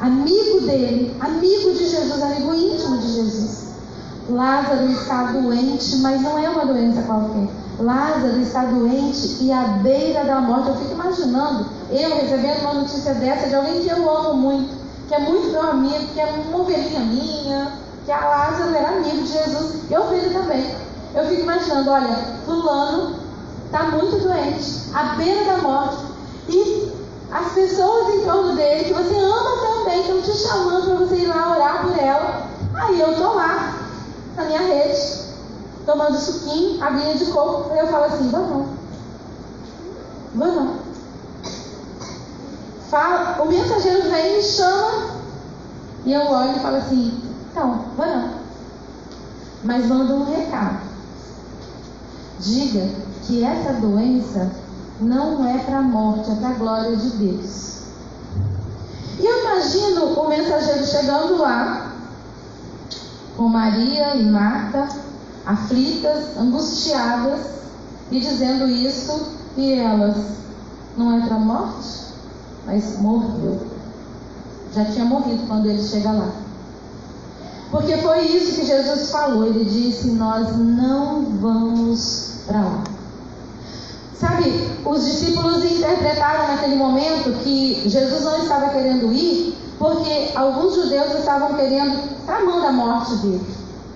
amigo 0.00 0.60
dele, 0.60 1.16
amigo 1.18 1.72
de 1.72 1.88
Jesus, 1.88 2.22
amigo 2.22 2.54
íntimo 2.54 2.98
de 2.98 3.14
Jesus, 3.14 3.67
Lázaro 4.28 4.90
está 4.90 5.32
doente, 5.32 5.96
mas 5.96 6.20
não 6.20 6.38
é 6.38 6.48
uma 6.48 6.66
doença 6.66 7.02
qualquer. 7.02 7.48
Lázaro 7.80 8.40
está 8.40 8.64
doente 8.64 9.38
e 9.40 9.52
à 9.52 9.62
beira 9.82 10.24
da 10.24 10.40
morte. 10.40 10.68
Eu 10.68 10.76
fico 10.76 10.92
imaginando 10.92 11.66
eu 11.90 12.16
recebendo 12.16 12.60
uma 12.60 12.74
notícia 12.74 13.14
dessa 13.14 13.48
de 13.48 13.54
alguém 13.54 13.80
que 13.80 13.88
eu 13.88 14.16
amo 14.16 14.34
muito, 14.34 14.76
que 15.08 15.14
é 15.14 15.18
muito 15.20 15.50
meu 15.50 15.62
amigo, 15.62 16.06
que 16.12 16.20
é 16.20 16.26
uma 16.26 16.60
ovelhinha 16.60 17.00
minha, 17.00 17.72
que 18.04 18.12
a 18.12 18.20
Lázaro 18.20 18.74
era 18.74 18.88
amigo 18.88 19.22
de 19.22 19.32
Jesus, 19.32 19.90
eu 19.90 20.06
filho 20.08 20.32
também. 20.32 20.76
Eu 21.14 21.26
fico 21.26 21.42
imaginando, 21.42 21.90
olha, 21.90 22.14
fulano 22.44 23.16
está 23.64 23.84
muito 23.84 24.18
doente, 24.18 24.90
à 24.94 25.14
beira 25.14 25.44
da 25.44 25.56
morte. 25.62 25.96
E 26.48 26.92
as 27.32 27.52
pessoas 27.52 28.14
em 28.14 28.24
torno 28.24 28.54
dele, 28.54 28.84
que 28.84 28.92
você 28.92 29.16
ama 29.16 29.50
também, 29.62 30.00
estão 30.00 30.20
te 30.20 30.32
chamando 30.32 30.84
para 30.84 31.06
você 31.06 31.16
ir 31.16 31.26
lá 31.26 31.56
orar 31.56 31.86
por 31.86 31.98
ela. 31.98 32.42
Aí 32.74 33.00
eu 33.00 33.12
estou 33.12 33.34
lá, 33.34 33.77
na 34.38 34.44
minha 34.44 34.60
rede, 34.60 35.00
tomando 35.84 36.16
suquinho, 36.16 36.82
aguinha 36.82 37.14
de 37.16 37.26
coco, 37.26 37.74
e 37.74 37.78
eu 37.78 37.88
falo 37.88 38.04
assim. 38.04 38.30
Vou 38.30 38.68
não. 40.34 40.76
Fala, 42.88 43.42
o 43.42 43.46
mensageiro 43.46 44.08
vem, 44.08 44.36
me 44.36 44.42
chama, 44.42 45.10
e 46.06 46.12
eu 46.12 46.22
olho 46.22 46.56
e 46.56 46.60
falo 46.60 46.76
assim, 46.76 47.20
então, 47.50 47.84
não. 47.98 48.38
Mas 49.64 49.86
manda 49.86 50.14
um 50.14 50.24
recado. 50.24 50.88
Diga 52.38 52.88
que 53.26 53.44
essa 53.44 53.72
doença 53.74 54.50
não 55.00 55.46
é 55.46 55.58
para 55.58 55.78
a 55.78 55.82
morte, 55.82 56.30
é 56.30 56.34
para 56.36 56.48
a 56.50 56.52
glória 56.52 56.96
de 56.96 57.10
Deus. 57.10 57.78
E 59.18 59.26
eu 59.26 59.40
imagino 59.40 60.04
o 60.20 60.28
mensageiro 60.28 60.86
chegando 60.86 61.36
lá, 61.36 61.87
com 63.38 63.48
Maria 63.48 64.16
e 64.16 64.24
Marta, 64.24 64.88
aflitas, 65.46 66.36
angustiadas, 66.36 67.38
e 68.10 68.18
dizendo 68.18 68.66
isso, 68.66 69.28
e 69.56 69.74
elas, 69.74 70.16
não 70.96 71.16
é 71.16 71.24
para 71.24 71.36
a 71.36 71.38
morte, 71.38 71.88
mas 72.66 72.98
morreu. 72.98 73.60
Já 74.74 74.84
tinha 74.86 75.04
morrido 75.04 75.46
quando 75.46 75.66
ele 75.66 75.82
chega 75.82 76.10
lá. 76.10 76.30
Porque 77.70 77.96
foi 77.98 78.22
isso 78.26 78.56
que 78.56 78.66
Jesus 78.66 79.10
falou. 79.10 79.46
Ele 79.46 79.64
disse: 79.64 80.08
Nós 80.08 80.56
não 80.56 81.22
vamos 81.40 82.40
para 82.46 82.60
lá. 82.60 82.84
Sabe, 84.18 84.70
os 84.84 85.04
discípulos 85.04 85.64
interpretaram 85.64 86.48
naquele 86.48 86.76
momento 86.76 87.38
que 87.42 87.88
Jesus 87.88 88.24
não 88.24 88.42
estava 88.42 88.70
querendo 88.70 89.12
ir, 89.12 89.56
porque 89.78 90.32
alguns 90.34 90.74
judeus 90.74 91.14
estavam 91.18 91.54
querendo 91.54 92.26
para 92.26 92.38
a 92.38 92.72
morte 92.72 93.14
dele. 93.16 93.46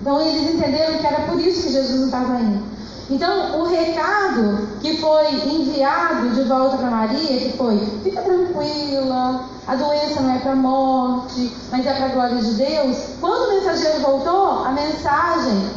Então 0.01 0.19
eles 0.21 0.53
entenderam 0.53 0.97
que 0.97 1.05
era 1.05 1.27
por 1.27 1.39
isso 1.39 1.63
que 1.63 1.73
Jesus 1.73 1.99
não 1.99 2.05
estava 2.05 2.39
indo. 2.39 2.63
Então 3.09 3.59
o 3.59 3.65
recado 3.65 4.67
que 4.81 4.97
foi 4.97 5.33
enviado 5.45 6.29
de 6.29 6.43
volta 6.43 6.77
para 6.77 6.89
Maria, 6.89 7.39
que 7.39 7.57
foi, 7.57 7.77
fica 8.03 8.21
tranquila, 8.21 9.45
a 9.67 9.75
doença 9.75 10.21
não 10.21 10.33
é 10.33 10.39
para 10.39 10.55
morte, 10.55 11.53
mas 11.69 11.85
é 11.85 11.93
para 11.93 12.05
a 12.05 12.09
glória 12.09 12.37
de 12.37 12.53
Deus. 12.53 12.97
Quando 13.19 13.49
o 13.49 13.55
mensageiro 13.55 13.99
voltou, 13.99 14.65
a 14.65 14.71
mensagem 14.71 15.69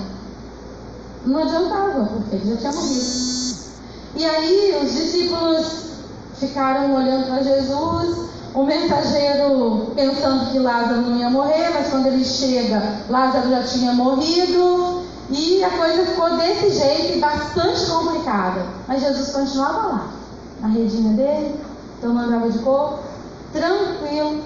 não 1.24 1.40
adiantava, 1.40 2.04
porque 2.04 2.36
ele 2.36 2.50
já 2.50 2.56
tinha 2.56 2.72
morrido. 2.72 3.56
E 4.14 4.24
aí 4.24 4.80
os 4.82 4.92
discípulos 4.92 5.86
ficaram 6.38 6.94
olhando 6.94 7.26
para 7.26 7.42
Jesus 7.42 8.26
o 8.56 8.64
mensageiro 8.64 9.92
pensando 9.94 10.50
que 10.50 10.58
Lázaro 10.58 11.02
não 11.02 11.18
ia 11.18 11.28
morrer, 11.28 11.68
mas 11.74 11.88
quando 11.88 12.06
ele 12.06 12.24
chega, 12.24 12.82
Lázaro 13.06 13.50
já 13.50 13.62
tinha 13.62 13.92
morrido. 13.92 15.04
E 15.28 15.62
a 15.62 15.70
coisa 15.70 16.06
ficou 16.06 16.36
desse 16.38 16.70
jeito 16.70 17.18
e 17.18 17.20
bastante 17.20 17.84
complicada. 17.84 18.64
Mas 18.88 19.02
Jesus 19.02 19.30
continuava 19.32 19.88
lá, 19.88 20.08
na 20.60 20.68
redinha 20.68 21.12
dele, 21.12 21.60
tomando 22.00 22.34
água 22.34 22.48
de 22.48 22.58
coco, 22.60 23.00
tranquilo, 23.52 24.42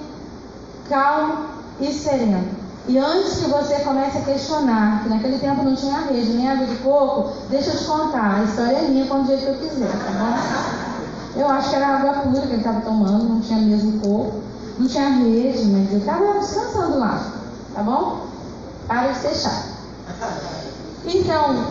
calmo 0.88 1.44
e 1.80 1.92
sereno. 1.92 2.48
E 2.88 2.98
antes 2.98 3.38
que 3.38 3.50
você 3.50 3.76
comece 3.80 4.18
a 4.18 4.22
questionar, 4.22 5.04
que 5.04 5.10
naquele 5.10 5.38
tempo 5.38 5.62
não 5.62 5.76
tinha 5.76 6.00
rede 6.00 6.32
nem 6.32 6.50
água 6.50 6.66
de 6.66 6.76
coco, 6.76 7.30
deixa 7.48 7.70
eu 7.70 7.78
te 7.78 7.84
contar, 7.84 8.40
a 8.40 8.42
história 8.42 8.76
é 8.76 8.88
minha 8.88 9.06
quando 9.06 9.28
jeito 9.28 9.44
que 9.44 9.50
eu 9.50 9.68
quiser, 9.68 9.88
tá 9.88 10.10
bom? 10.18 10.89
Eu 11.36 11.48
acho 11.48 11.70
que 11.70 11.76
era 11.76 11.86
água 11.86 12.14
pura 12.14 12.40
que 12.42 12.48
ele 12.48 12.56
estava 12.56 12.80
tomando, 12.80 13.24
não 13.24 13.40
tinha 13.40 13.60
mesmo 13.60 14.00
corpo, 14.00 14.40
não 14.78 14.86
tinha 14.88 15.08
rede, 15.10 15.64
mas 15.66 15.88
ele 15.90 16.00
estava 16.00 16.38
descansando 16.40 16.98
lá, 16.98 17.32
tá 17.74 17.82
bom? 17.82 18.26
Para 18.88 19.12
de 19.12 19.18
ser 19.18 19.34
chato. 19.34 19.70
Então, 21.04 21.66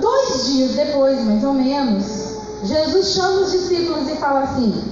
dois 0.00 0.46
dias 0.46 0.72
depois, 0.72 1.22
mais 1.24 1.44
ou 1.44 1.52
menos, 1.52 2.38
Jesus 2.64 3.08
chama 3.08 3.40
os 3.40 3.52
discípulos 3.52 4.08
e 4.08 4.16
fala 4.16 4.40
assim: 4.40 4.82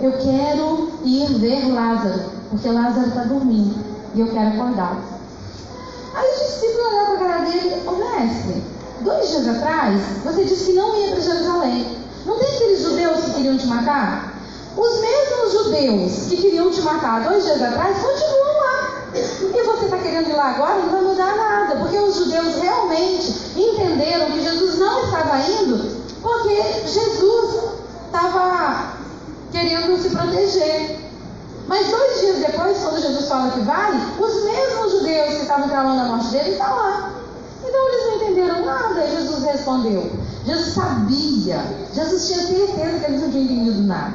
Eu 0.00 0.12
quero 0.12 0.90
ir 1.04 1.26
ver 1.38 1.72
Lázaro, 1.72 2.22
porque 2.50 2.68
Lázaro 2.70 3.08
está 3.08 3.24
dormindo 3.24 3.76
e 4.14 4.20
eu 4.20 4.28
quero 4.28 4.48
acordá-lo. 4.48 5.02
Aí 6.14 6.30
os 6.32 6.38
discípulos 6.38 6.86
olharam 6.86 7.16
para 7.16 7.26
a 7.26 7.28
cara 7.28 7.50
dele: 7.50 7.82
Ô 7.86 7.92
mestre, 7.92 8.64
dois 9.02 9.28
dias 9.28 9.48
atrás 9.48 10.00
você 10.24 10.44
disse 10.44 10.64
que 10.66 10.72
não 10.72 10.96
ia 10.96 11.10
para 11.12 11.20
Jerusalém. 11.20 12.07
Não 12.28 12.38
tem 12.38 12.48
aqueles 12.54 12.82
judeus 12.82 13.24
que 13.24 13.30
queriam 13.32 13.58
te 13.58 13.66
matar? 13.66 14.34
Os 14.76 15.00
mesmos 15.00 15.52
judeus 15.52 16.12
que 16.28 16.36
queriam 16.36 16.70
te 16.70 16.80
matar 16.82 17.24
dois 17.24 17.42
dias 17.42 17.60
atrás 17.60 17.96
continuam 17.98 18.58
lá. 18.60 19.08
E 19.14 19.62
você 19.64 19.84
está 19.86 19.96
querendo 19.96 20.28
ir 20.28 20.34
lá 20.34 20.50
agora? 20.50 20.78
Não 20.78 20.90
vai 20.90 21.00
mudar 21.00 21.36
nada, 21.36 21.76
porque 21.76 21.98
os 21.98 22.14
judeus 22.14 22.54
realmente 22.56 23.34
entenderam 23.56 24.30
que 24.30 24.42
Jesus 24.42 24.78
não 24.78 25.04
estava 25.04 25.38
indo 25.38 25.98
porque 26.22 26.62
Jesus 26.86 27.54
estava 28.06 28.92
querendo 29.52 30.00
se 30.00 30.10
proteger. 30.10 30.98
Mas 31.66 31.88
dois 31.88 32.20
dias 32.20 32.36
depois, 32.38 32.78
quando 32.78 33.00
Jesus 33.00 33.28
fala 33.28 33.50
que 33.50 33.60
vai, 33.60 33.92
os 34.18 34.44
mesmos 34.44 34.92
judeus 34.92 35.34
que 35.34 35.42
estavam 35.42 35.68
clamando 35.68 36.00
a 36.00 36.04
morte 36.04 36.28
dele 36.28 36.50
estão 36.50 36.76
lá. 36.76 37.12
Então 37.62 37.88
eles 37.88 38.06
não 38.06 38.16
entenderam 38.16 38.64
nada. 38.64 39.06
Jesus 39.06 39.44
respondeu: 39.44 40.10
Jesus 40.48 40.72
sabia, 40.72 41.62
Jesus 41.92 42.26
tinha 42.26 42.46
certeza 42.46 43.00
que 43.00 43.04
eles 43.10 43.20
não 43.20 43.30
tinham 43.30 43.44
entendido 43.44 43.82
nada. 43.82 44.14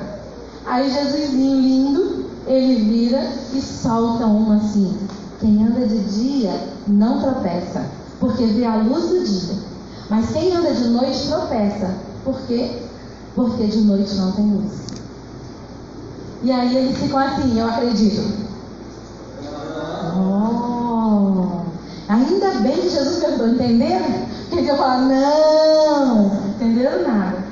Aí 0.65 0.89
Jesusinho 0.89 1.61
lindo, 1.61 2.25
ele 2.47 2.85
vira 2.85 3.23
e 3.53 3.61
solta 3.61 4.25
uma 4.25 4.55
assim: 4.55 4.97
quem 5.39 5.63
anda 5.63 5.85
de 5.85 5.99
dia 5.99 6.69
não 6.87 7.21
tropeça, 7.21 7.85
porque 8.19 8.45
vê 8.47 8.65
a 8.65 8.77
luz 8.77 9.09
do 9.09 9.23
dia. 9.23 9.55
Mas 10.09 10.31
quem 10.31 10.55
anda 10.55 10.73
de 10.73 10.87
noite 10.87 11.27
tropeça, 11.27 11.97
por 12.23 12.39
quê? 12.47 12.81
Porque 13.35 13.67
de 13.67 13.81
noite 13.81 14.15
não 14.15 14.31
tem 14.31 14.45
luz. 14.55 14.71
E 16.41 16.51
aí 16.51 16.75
eles 16.75 16.97
ficam 16.97 17.19
assim, 17.19 17.59
eu 17.59 17.67
acredito. 17.67 18.43
Oh, 20.15 20.72
ainda 22.13 22.51
bem 22.59 22.75
que 22.75 22.89
Jesus 22.89 23.17
perguntou, 23.17 23.49
entenderam? 23.49 24.05
Porque 24.49 24.69
eu 24.69 24.77
falar, 24.77 24.99
não, 24.99 26.31
entenderam 26.49 27.07
nada. 27.07 27.43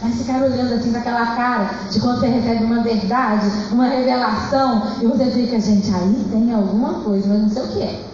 Mas 0.00 0.16
ficar 0.16 0.42
olhando 0.42 0.74
assim 0.74 0.90
com 0.90 0.98
aquela 0.98 1.26
cara 1.36 1.70
de 1.90 2.00
quando 2.00 2.20
você 2.20 2.26
recebe 2.26 2.64
uma 2.64 2.82
verdade, 2.82 3.46
uma 3.70 3.86
revelação, 3.86 4.82
e 5.00 5.06
você 5.06 5.26
fica, 5.26 5.60
gente, 5.60 5.94
aí 5.94 6.26
tem 6.30 6.52
alguma 6.52 6.94
coisa, 7.04 7.28
mas 7.28 7.42
não 7.42 7.50
sei 7.50 7.62
o 7.62 7.68
que 7.68 7.82
é. 7.82 8.04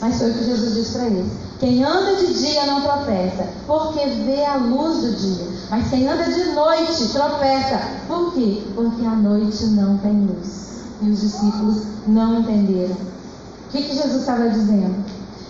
Mas 0.00 0.18
foi 0.18 0.30
o 0.30 0.34
que 0.34 0.44
Jesus 0.44 0.74
disse 0.74 0.92
para 0.98 1.06
eles. 1.06 1.32
Quem 1.60 1.84
anda 1.84 2.16
de 2.16 2.34
dia 2.34 2.66
não 2.66 2.80
tropeça, 2.80 3.48
porque 3.66 4.06
vê 4.24 4.44
a 4.44 4.56
luz 4.56 4.98
do 4.98 5.12
dia. 5.12 5.46
Mas 5.70 5.88
quem 5.90 6.08
anda 6.08 6.24
de 6.24 6.44
noite 6.52 7.08
tropeça. 7.12 7.80
Por 8.06 8.32
quê? 8.32 8.62
Porque 8.74 9.04
a 9.04 9.10
noite 9.10 9.64
não 9.66 9.98
tem 9.98 10.12
luz. 10.12 10.68
E 11.02 11.10
os 11.10 11.20
discípulos 11.20 11.82
não 12.06 12.40
entenderam. 12.40 12.94
O 12.94 13.70
que, 13.70 13.82
que 13.82 13.94
Jesus 13.94 14.20
estava 14.20 14.48
dizendo? 14.48 15.04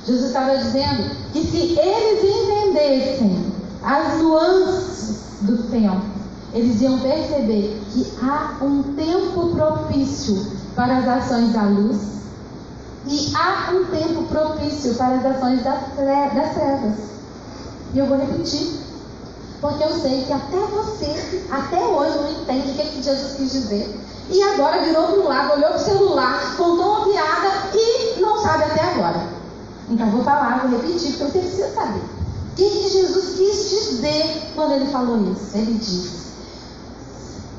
Jesus 0.09 0.29
estava 0.29 0.57
dizendo 0.57 1.15
que 1.35 1.45
se 1.45 1.79
eles 1.79 2.25
entendessem 2.25 3.53
as 3.85 4.19
nuances 4.19 5.19
do 5.43 5.71
tempo, 5.71 6.01
eles 6.55 6.81
iam 6.81 6.99
perceber 6.99 7.79
que 7.93 8.11
há 8.23 8.57
um 8.65 8.83
tempo 8.95 9.51
propício 9.55 10.47
para 10.75 10.97
as 10.97 11.07
ações 11.07 11.53
da 11.53 11.63
luz 11.65 11.99
e 13.07 13.35
há 13.37 13.71
um 13.73 13.85
tempo 13.85 14.23
propício 14.29 14.95
para 14.95 15.17
as 15.17 15.27
ações 15.27 15.63
das 15.63 15.85
trevas. 15.95 16.95
E 17.93 17.99
eu 17.99 18.07
vou 18.07 18.17
repetir, 18.17 18.81
porque 19.61 19.85
eu 19.85 19.91
sei 19.91 20.25
que 20.25 20.33
até 20.33 20.57
você, 20.57 21.45
até 21.51 21.85
hoje, 21.85 22.17
não 22.17 22.31
entende 22.31 22.71
o 22.71 22.75
que, 22.75 22.83
que 22.83 23.03
Jesus 23.03 23.35
quis 23.37 23.53
dizer. 23.53 24.01
E 24.31 24.43
agora 24.43 24.83
virou 24.83 25.09
para 25.09 25.21
um 25.21 25.29
lado, 25.29 25.53
olhou 25.53 25.69
para 25.69 25.77
o 25.77 25.85
celular, 25.85 26.57
contou 26.57 26.97
uma 26.97 27.05
piada 27.05 27.69
e 27.75 28.21
não 28.21 28.39
sabe 28.43 28.65
até 28.65 28.81
agora. 28.81 29.38
Então 29.91 30.11
vou 30.11 30.23
falar, 30.23 30.67
vou 30.67 30.79
repetir, 30.79 31.17
porque 31.17 31.33
você 31.33 31.39
precisa 31.39 31.75
saber. 31.75 32.01
O 32.01 32.57
que, 32.57 32.69
que 32.69 32.89
Jesus 32.89 33.37
quis 33.37 33.71
dizer 33.71 34.53
quando 34.55 34.73
ele 34.73 34.87
falou 34.87 35.33
isso? 35.33 35.57
Ele 35.57 35.75
disse: 35.75 36.19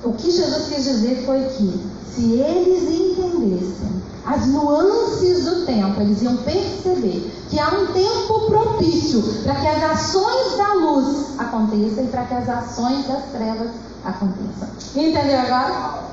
o 0.03 0.13
que 0.13 0.31
Jesus 0.31 0.73
quis 0.73 0.83
dizer 0.83 1.25
foi 1.25 1.43
que 1.43 1.89
se 2.13 2.33
eles 2.33 2.83
entendessem 2.83 3.99
as 4.25 4.47
nuances 4.47 5.45
do 5.45 5.65
tempo, 5.65 6.01
eles 6.01 6.21
iam 6.21 6.37
perceber 6.37 7.31
que 7.49 7.59
há 7.59 7.69
um 7.69 7.87
tempo 7.87 8.45
propício 8.47 9.21
para 9.43 9.55
que 9.55 9.67
as 9.67 9.83
ações 9.83 10.57
da 10.57 10.73
luz 10.73 11.39
aconteçam 11.39 12.03
e 12.03 12.07
para 12.07 12.25
que 12.25 12.33
as 12.33 12.49
ações 12.49 13.07
das 13.07 13.23
trevas 13.31 13.71
aconteçam. 14.05 14.69
Entendeu 14.95 15.39
agora? 15.39 16.03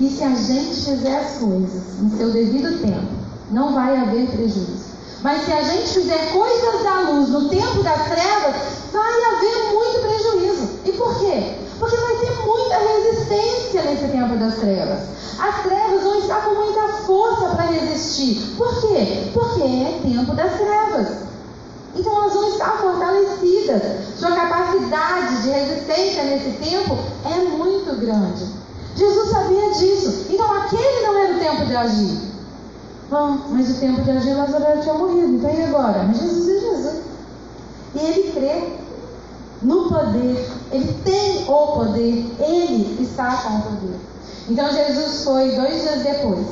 E 0.00 0.10
se 0.10 0.22
a 0.22 0.34
gente 0.34 0.74
fizer 0.74 1.18
as 1.18 1.38
coisas 1.38 1.82
no 2.00 2.16
seu 2.16 2.30
devido 2.30 2.80
tempo, 2.80 3.17
não 3.50 3.74
vai 3.74 3.96
haver 3.96 4.26
prejuízo. 4.28 4.88
Mas 5.22 5.44
se 5.44 5.52
a 5.52 5.62
gente 5.62 5.88
fizer 5.88 6.32
coisas 6.32 6.82
da 6.84 7.00
luz 7.10 7.28
no 7.28 7.48
tempo 7.48 7.82
das 7.82 8.04
trevas, 8.04 8.54
vai 8.92 9.24
haver 9.24 9.72
muito 9.72 10.00
prejuízo. 10.00 10.68
E 10.84 10.92
por 10.92 11.18
quê? 11.18 11.54
Porque 11.78 11.96
vai 11.96 12.16
ter 12.16 12.46
muita 12.46 12.76
resistência 12.78 13.82
nesse 13.82 14.08
tempo 14.08 14.36
das 14.36 14.54
trevas. 14.56 15.00
As 15.38 15.62
trevas 15.62 16.02
vão 16.02 16.18
estar 16.18 16.44
com 16.44 16.54
muita 16.54 16.88
força 17.04 17.46
para 17.46 17.66
resistir. 17.66 18.54
Por 18.56 18.80
quê? 18.80 19.30
Porque 19.32 19.62
é 19.62 20.00
tempo 20.02 20.34
das 20.34 20.52
trevas. 20.52 21.28
Então 21.96 22.16
elas 22.16 22.32
vão 22.32 22.48
estar 22.48 22.78
fortalecidas. 22.78 23.82
Sua 24.18 24.32
capacidade 24.32 25.42
de 25.42 25.50
resistência 25.50 26.24
nesse 26.24 26.50
tempo 26.58 26.96
é 27.24 27.38
muito 27.56 27.98
grande. 28.00 28.46
Jesus 28.94 29.30
sabia 29.30 29.70
disso. 29.70 30.26
Então 30.28 30.52
aquele 30.54 31.06
não 31.06 31.18
era 31.18 31.34
o 31.34 31.38
tempo 31.38 31.66
de 31.66 31.76
agir. 31.76 32.27
Ah, 33.10 33.38
mas 33.50 33.70
o 33.70 33.80
tempo 33.80 34.02
de 34.02 34.34
Lázaro 34.34 34.64
já 34.64 34.76
tinha 34.82 34.94
morrido, 34.94 35.34
então 35.34 35.50
e 35.50 35.62
agora? 35.62 36.04
Mas 36.04 36.18
Jesus 36.18 36.48
é 36.48 36.60
Jesus. 36.60 37.02
E 37.94 37.98
ele 37.98 38.32
crê 38.32 38.76
no 39.62 39.88
poder, 39.88 40.50
ele 40.70 40.92
tem 41.04 41.44
o 41.48 41.66
poder, 41.68 42.36
ele 42.38 43.02
está 43.02 43.36
com 43.38 43.58
o 43.58 43.62
poder. 43.62 43.98
Então 44.48 44.70
Jesus 44.70 45.24
foi 45.24 45.50
dois 45.56 45.82
dias 45.82 46.02
depois. 46.02 46.46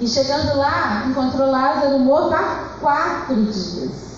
E 0.00 0.06
chegando 0.06 0.56
lá, 0.56 1.06
encontrou 1.08 1.50
Lázaro 1.50 1.98
morto 1.98 2.34
há 2.34 2.70
quatro 2.80 3.34
dias. 3.34 4.10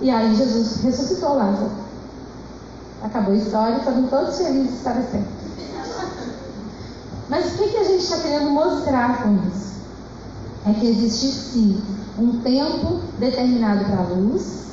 E 0.00 0.10
aí 0.10 0.34
Jesus 0.34 0.82
ressuscitou 0.82 1.36
Lázaro. 1.36 1.70
Acabou 3.02 3.34
a 3.34 3.36
história, 3.36 3.76
estavam 3.76 4.04
todos 4.08 4.36
felizes 4.36 4.68
de 4.68 4.76
estar 4.76 4.94
certo. 4.94 5.39
Mas 7.30 7.54
o 7.54 7.58
que, 7.58 7.76
a 7.76 7.84
gente 7.84 8.02
está 8.02 8.18
querendo 8.18 8.50
mostrar 8.50 9.22
com 9.22 9.36
isso? 9.46 9.70
É 10.66 10.72
que 10.72 10.84
existe 10.84 11.28
sim 11.28 11.80
um 12.18 12.40
tempo 12.40 13.00
determinado 13.20 13.84
para 13.84 13.98
a 14.00 14.08
luz 14.08 14.64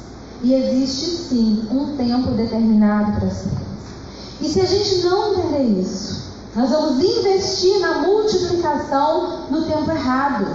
e 0.41 0.55
existe 0.55 1.05
sim 1.05 1.67
um 1.69 1.95
tempo 1.95 2.31
determinado 2.31 3.19
para 3.19 3.27
as 3.27 3.41
trevas. 3.41 3.67
E 4.41 4.49
se 4.49 4.59
a 4.59 4.65
gente 4.65 5.03
não 5.03 5.33
entender 5.33 5.79
isso, 5.79 6.31
nós 6.55 6.71
vamos 6.71 6.99
investir 6.99 7.79
na 7.79 7.99
multiplicação 7.99 9.45
no 9.51 9.61
tempo 9.61 9.91
errado. 9.91 10.47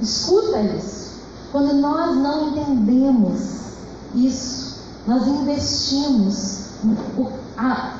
Escuta 0.00 0.60
isso. 0.62 1.10
Quando 1.52 1.74
nós 1.74 2.16
não 2.16 2.48
entendemos 2.48 3.40
isso, 4.14 4.76
nós 5.06 5.26
investimos 5.26 6.60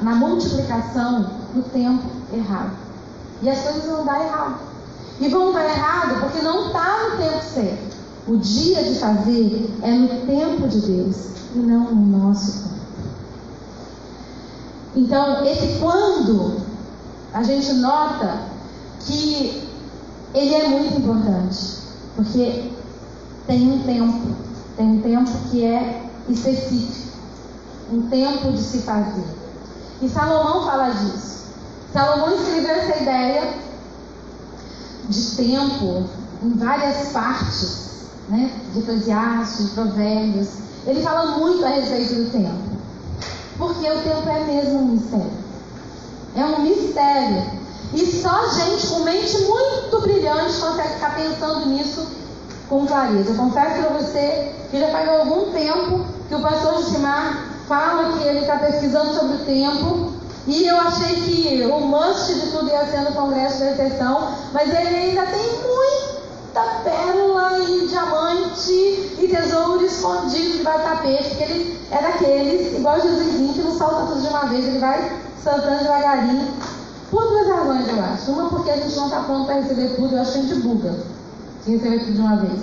na 0.00 0.14
multiplicação 0.14 1.30
no 1.54 1.62
tempo 1.62 2.04
errado. 2.32 2.86
E 3.42 3.51
as 3.51 3.61
coisas 3.61 3.85
vão 3.85 4.05
dar 4.05 4.25
errado. 4.25 4.59
E 5.20 5.29
vão 5.29 5.53
dar 5.53 5.64
errado 5.64 6.20
porque 6.20 6.42
não 6.42 6.66
está 6.66 7.11
no 7.11 7.16
tempo 7.16 7.42
certo. 7.42 7.96
O 8.27 8.37
dia 8.37 8.83
de 8.83 8.99
fazer 8.99 9.70
é 9.83 9.90
no 9.90 10.09
tempo 10.27 10.68
de 10.68 10.81
Deus 10.81 11.16
e 11.55 11.59
não 11.59 11.94
no 11.94 12.18
nosso 12.18 12.62
tempo. 12.62 12.77
Então, 14.96 15.44
esse 15.44 15.79
quando, 15.79 16.61
a 17.33 17.42
gente 17.42 17.72
nota 17.75 18.44
que 19.01 19.68
ele 20.35 20.55
é 20.55 20.68
muito 20.68 20.99
importante. 20.99 21.77
Porque 22.16 22.70
tem 23.46 23.70
um 23.70 23.83
tempo, 23.85 24.35
tem 24.77 24.87
um 24.87 25.03
tempo 25.03 25.31
que 25.51 25.64
é 25.64 26.03
específico, 26.29 27.16
um 27.92 28.09
tempo 28.09 28.53
de 28.53 28.62
se 28.62 28.79
fazer. 28.79 29.25
E 30.01 30.09
Salomão 30.09 30.64
fala 30.64 30.90
disso. 30.90 31.44
Salomão 31.92 32.37
escreveu 32.37 32.70
essa 32.70 33.03
ideia 33.03 33.55
de 35.09 35.37
tempo 35.37 36.05
em 36.42 36.51
várias 36.51 37.09
partes, 37.09 38.07
né? 38.29 38.51
De 38.72 38.81
Eclesiastes, 38.81 39.70
Provérbios. 39.70 40.49
Ele 40.87 41.03
fala 41.03 41.38
muito 41.38 41.64
a 41.64 41.68
respeito 41.68 42.14
do 42.14 42.31
tempo. 42.31 42.77
Porque 43.59 43.90
o 43.90 44.03
tempo 44.03 44.29
é 44.29 44.44
mesmo 44.44 44.79
um 44.81 44.87
mistério. 44.88 45.31
É 46.37 46.44
um 46.44 46.61
mistério. 46.61 47.44
E 47.94 48.07
só 48.20 48.49
gente 48.51 48.87
com 48.88 49.01
mente 49.01 49.38
muito 49.38 50.01
brilhante 50.03 50.61
consegue 50.61 50.94
ficar 50.94 51.14
pensando 51.14 51.66
nisso 51.66 52.07
com 52.68 52.87
clareza. 52.87 53.31
Eu 53.31 53.37
confesso 53.37 53.81
para 53.81 53.96
você 53.99 54.53
que 54.70 54.79
já 54.79 54.88
faz 54.88 55.09
algum 55.09 55.53
tempo 55.53 56.05
que 56.29 56.35
o 56.35 56.40
pastor 56.40 56.83
Simar 56.83 57.46
fala 57.68 58.18
que 58.18 58.25
ele 58.25 58.40
está 58.40 58.57
pesquisando 58.59 59.14
sobre 59.14 59.37
o 59.37 59.44
tempo 59.44 60.15
e 60.46 60.64
eu 60.64 60.76
achei 60.80 61.14
que 61.22 61.64
o 61.64 61.80
must 61.80 62.32
de 62.32 62.52
tudo 62.52 62.68
ia 62.68 62.87
ser 62.87 63.00
no 63.00 63.12
Congresso 63.12 63.59
da 63.59 63.72
Exceção, 63.72 64.32
mas 64.52 64.68
ele 64.68 64.96
ainda 64.96 65.26
tem 65.26 65.42
muita 65.42 66.82
pérola 66.85 67.59
e 67.59 67.88
diamante 67.88 68.70
e 69.18 69.28
tesouro 69.28 69.85
escondido 69.85 70.59
debaixo 70.59 70.78
do 70.78 70.85
tapete, 70.85 71.28
porque 71.30 71.42
ele 71.42 71.80
é 71.90 72.00
daqueles, 72.00 72.78
igual 72.78 73.00
Jesusinho, 73.00 73.54
que 73.54 73.61
não 73.61 73.76
salta 73.76 74.06
tudo 74.06 74.20
de 74.20 74.28
uma 74.28 74.46
vez, 74.46 74.68
ele 74.68 74.78
vai 74.78 75.20
saltando 75.42 75.82
devagarinho. 75.82 76.54
Por 77.11 77.22
duas 77.22 77.48
razões, 77.48 77.88
eu 77.88 78.04
acho. 78.04 78.30
Uma, 78.30 78.48
porque 78.48 78.70
a 78.70 78.76
gente 78.76 78.94
não 78.94 79.06
está 79.06 79.20
pronto 79.20 79.46
para 79.46 79.61
receber 79.61 79.96
tudo, 79.96 80.14
eu 80.14 80.22
acho 80.22 80.32
que 80.32 80.38
a 80.38 80.42
gente 80.42 80.61
buga 80.61 80.94
se 81.64 81.70
receber 81.72 81.98
tudo 82.00 82.12
de 82.12 82.20
uma 82.20 82.37
vez. 82.37 82.61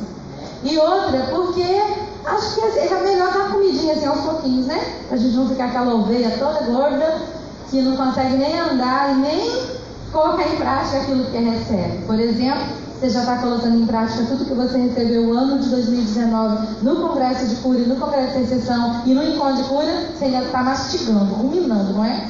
E 0.63 0.77
outra, 0.77 1.27
porque 1.31 1.81
acho 2.25 2.55
que 2.55 2.61
é 2.61 3.03
melhor 3.03 3.33
dar 3.33 3.51
comidinha 3.51 3.93
assim 3.93 4.05
aos 4.05 4.21
pouquinhos, 4.21 4.67
né? 4.67 5.01
Pra 5.09 5.17
gente 5.17 5.35
não 5.35 5.49
ficar 5.49 5.65
aquela 5.65 5.95
ovelha 5.95 6.31
toda 6.39 6.61
gorda 6.61 7.42
que 7.73 7.81
não 7.81 7.97
consegue 7.97 8.37
nem 8.37 8.59
andar 8.59 9.13
e 9.13 9.15
nem 9.15 9.65
colocar 10.11 10.47
em 10.47 10.57
prática 10.57 10.97
aquilo 10.97 11.25
que 11.25 11.37
recebe. 11.37 12.05
Por 12.05 12.19
exemplo, 12.19 12.61
você 12.99 13.09
já 13.09 13.21
está 13.21 13.37
colocando 13.37 13.81
em 13.81 13.87
prática 13.87 14.25
tudo 14.25 14.45
que 14.45 14.53
você 14.53 14.77
recebeu 14.77 15.25
o 15.25 15.33
ano 15.35 15.57
de 15.57 15.69
2019 15.69 16.83
no 16.83 16.95
Congresso 16.97 17.47
de 17.47 17.55
Cura, 17.55 17.79
no 17.79 17.95
Congresso 17.95 18.37
de 18.37 18.43
Exceção 18.43 19.01
e 19.07 19.13
no 19.15 19.23
Encontro 19.23 19.63
de 19.63 19.69
Cura, 19.69 20.07
você 20.13 20.25
ainda 20.25 20.43
está 20.43 20.61
mastigando, 20.61 21.33
ruminando, 21.33 21.93
não 21.93 22.05
é? 22.05 22.29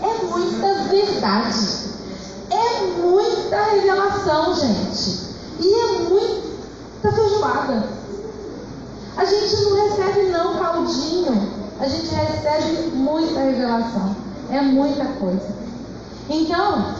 É 0.00 0.24
muita 0.24 0.74
verdade. 0.84 1.88
É 2.50 3.02
muita 3.02 3.64
revelação, 3.64 4.54
gente. 4.54 5.26
E 5.58 5.74
é 5.74 6.08
muita 6.08 7.12
feijoada. 7.12 7.84
A 9.16 9.24
gente 9.24 9.56
não 9.62 9.88
recebe 9.88 10.28
não 10.30 10.56
caldinho. 10.56 11.57
A 11.80 11.88
gente 11.88 12.14
recebe 12.14 12.90
muita 12.94 13.40
revelação. 13.40 14.16
É 14.50 14.60
muita 14.60 15.04
coisa. 15.04 15.46
Então, 16.28 16.94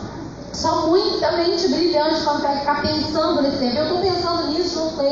só 0.52 0.86
muita 0.86 1.32
mente 1.32 1.68
brilhante 1.68 2.22
consegue 2.22 2.60
ficar 2.60 2.82
pensando 2.82 3.42
nesse 3.42 3.58
tempo. 3.58 3.76
Eu 3.76 3.84
estou 3.84 3.98
pensando 4.00 4.48
nisso 4.48 4.74
junto 4.74 5.02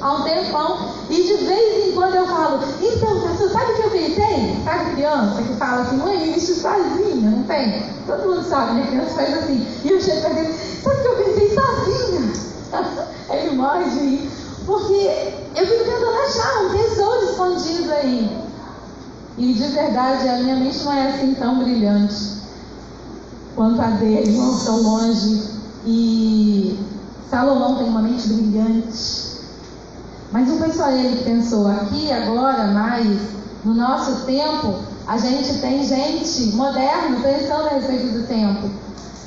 há 0.00 0.14
um 0.14 0.22
tempão. 0.22 0.90
E 1.10 1.22
de 1.22 1.34
vez 1.44 1.88
em 1.88 1.92
quando 1.92 2.14
eu 2.14 2.26
falo, 2.26 2.60
então, 2.80 3.20
você 3.20 3.48
sabe 3.48 3.72
o 3.72 3.74
que 3.76 3.82
eu 3.82 3.90
pensei? 3.90 4.56
Sabe 4.64 4.94
criança 4.94 5.42
que 5.42 5.54
fala 5.54 5.82
assim, 5.82 5.96
mãe, 5.96 6.36
isso 6.36 6.54
sozinha, 6.54 7.30
não 7.30 7.42
tem? 7.44 7.84
Todo 8.06 8.28
mundo 8.28 8.48
sabe, 8.48 8.74
né? 8.74 8.86
Criança 8.88 9.14
faz 9.14 9.38
assim. 9.38 9.66
E 9.84 9.90
eu 9.90 10.00
chego 10.00 10.20
para 10.22 10.40
ele, 10.40 10.54
sabe 10.82 10.96
o 10.96 11.02
que 11.02 11.08
eu 11.08 11.24
pensei 11.24 11.54
sozinha? 11.54 12.32
ele 13.30 13.56
morre 13.56 14.28
Porque 14.66 15.34
eu 15.54 15.66
fico 15.66 15.84
tentando 15.84 16.18
achar 16.26 16.64
um 16.64 16.70
tesouro 16.70 17.24
escondido 17.24 17.92
aí. 17.92 18.45
E 19.38 19.52
de 19.52 19.68
verdade, 19.68 20.28
a 20.28 20.38
minha 20.38 20.56
mente 20.56 20.82
não 20.82 20.92
é 20.92 21.10
assim 21.10 21.34
tão 21.34 21.58
brilhante 21.58 22.36
quanto 23.54 23.80
a 23.80 23.88
dele, 23.88 24.32
não 24.32 24.58
tão 24.60 24.82
longe. 24.82 25.42
E 25.84 26.78
Salomão 27.30 27.76
tem 27.76 27.88
uma 27.88 28.02
mente 28.02 28.28
brilhante. 28.28 29.26
Mas 30.32 30.48
não 30.48 30.58
foi 30.58 30.72
só 30.72 30.90
ele 30.90 31.16
que 31.18 31.24
pensou. 31.24 31.66
Aqui, 31.66 32.12
agora, 32.12 32.66
mais 32.68 33.18
no 33.64 33.74
nosso 33.74 34.26
tempo, 34.26 34.74
a 35.06 35.16
gente 35.18 35.60
tem 35.60 35.84
gente 35.84 36.56
moderno 36.56 37.20
pensando 37.20 37.66
a 37.66 37.74
respeito 37.74 38.18
do 38.18 38.26
tempo. 38.26 38.70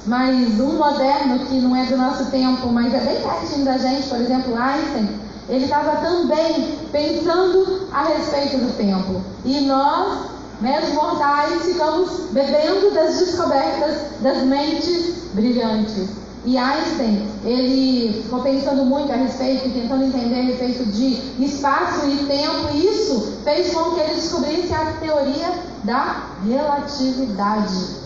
Mas 0.05 0.59
um 0.59 0.77
moderno 0.77 1.39
que 1.45 1.59
não 1.59 1.75
é 1.75 1.85
do 1.85 1.97
nosso 1.97 2.25
tempo, 2.25 2.67
mas 2.71 2.93
é 2.93 2.99
bem 2.99 3.21
pertinho 3.21 3.65
da 3.65 3.77
gente, 3.77 4.07
por 4.07 4.19
exemplo, 4.19 4.57
Einstein, 4.57 5.09
ele 5.49 5.65
estava 5.65 5.97
também 5.97 6.77
pensando 6.91 7.87
a 7.91 8.03
respeito 8.03 8.57
do 8.57 8.77
tempo. 8.77 9.21
E 9.43 9.61
nós 9.61 10.29
meros 10.61 10.93
mortais, 10.93 11.63
ficamos 11.63 12.31
bebendo 12.31 12.91
das 12.93 13.17
descobertas 13.17 14.21
das 14.21 14.43
mentes 14.43 15.15
brilhantes. 15.33 16.09
E 16.45 16.57
Einstein, 16.57 17.27
ele 17.43 18.23
ficou 18.23 18.41
pensando 18.41 18.85
muito 18.85 19.11
a 19.11 19.15
respeito, 19.15 19.69
tentando 19.73 20.05
entender 20.05 20.39
a 20.39 20.43
respeito 20.43 20.85
de 20.85 21.43
espaço 21.43 22.05
e 22.07 22.25
tempo, 22.25 22.73
e 22.73 22.87
isso 22.87 23.39
fez 23.43 23.73
com 23.73 23.91
que 23.91 23.99
ele 23.99 24.15
descobrisse 24.15 24.73
a 24.73 24.93
teoria 24.99 25.51
da 25.83 26.29
relatividade, 26.45 27.97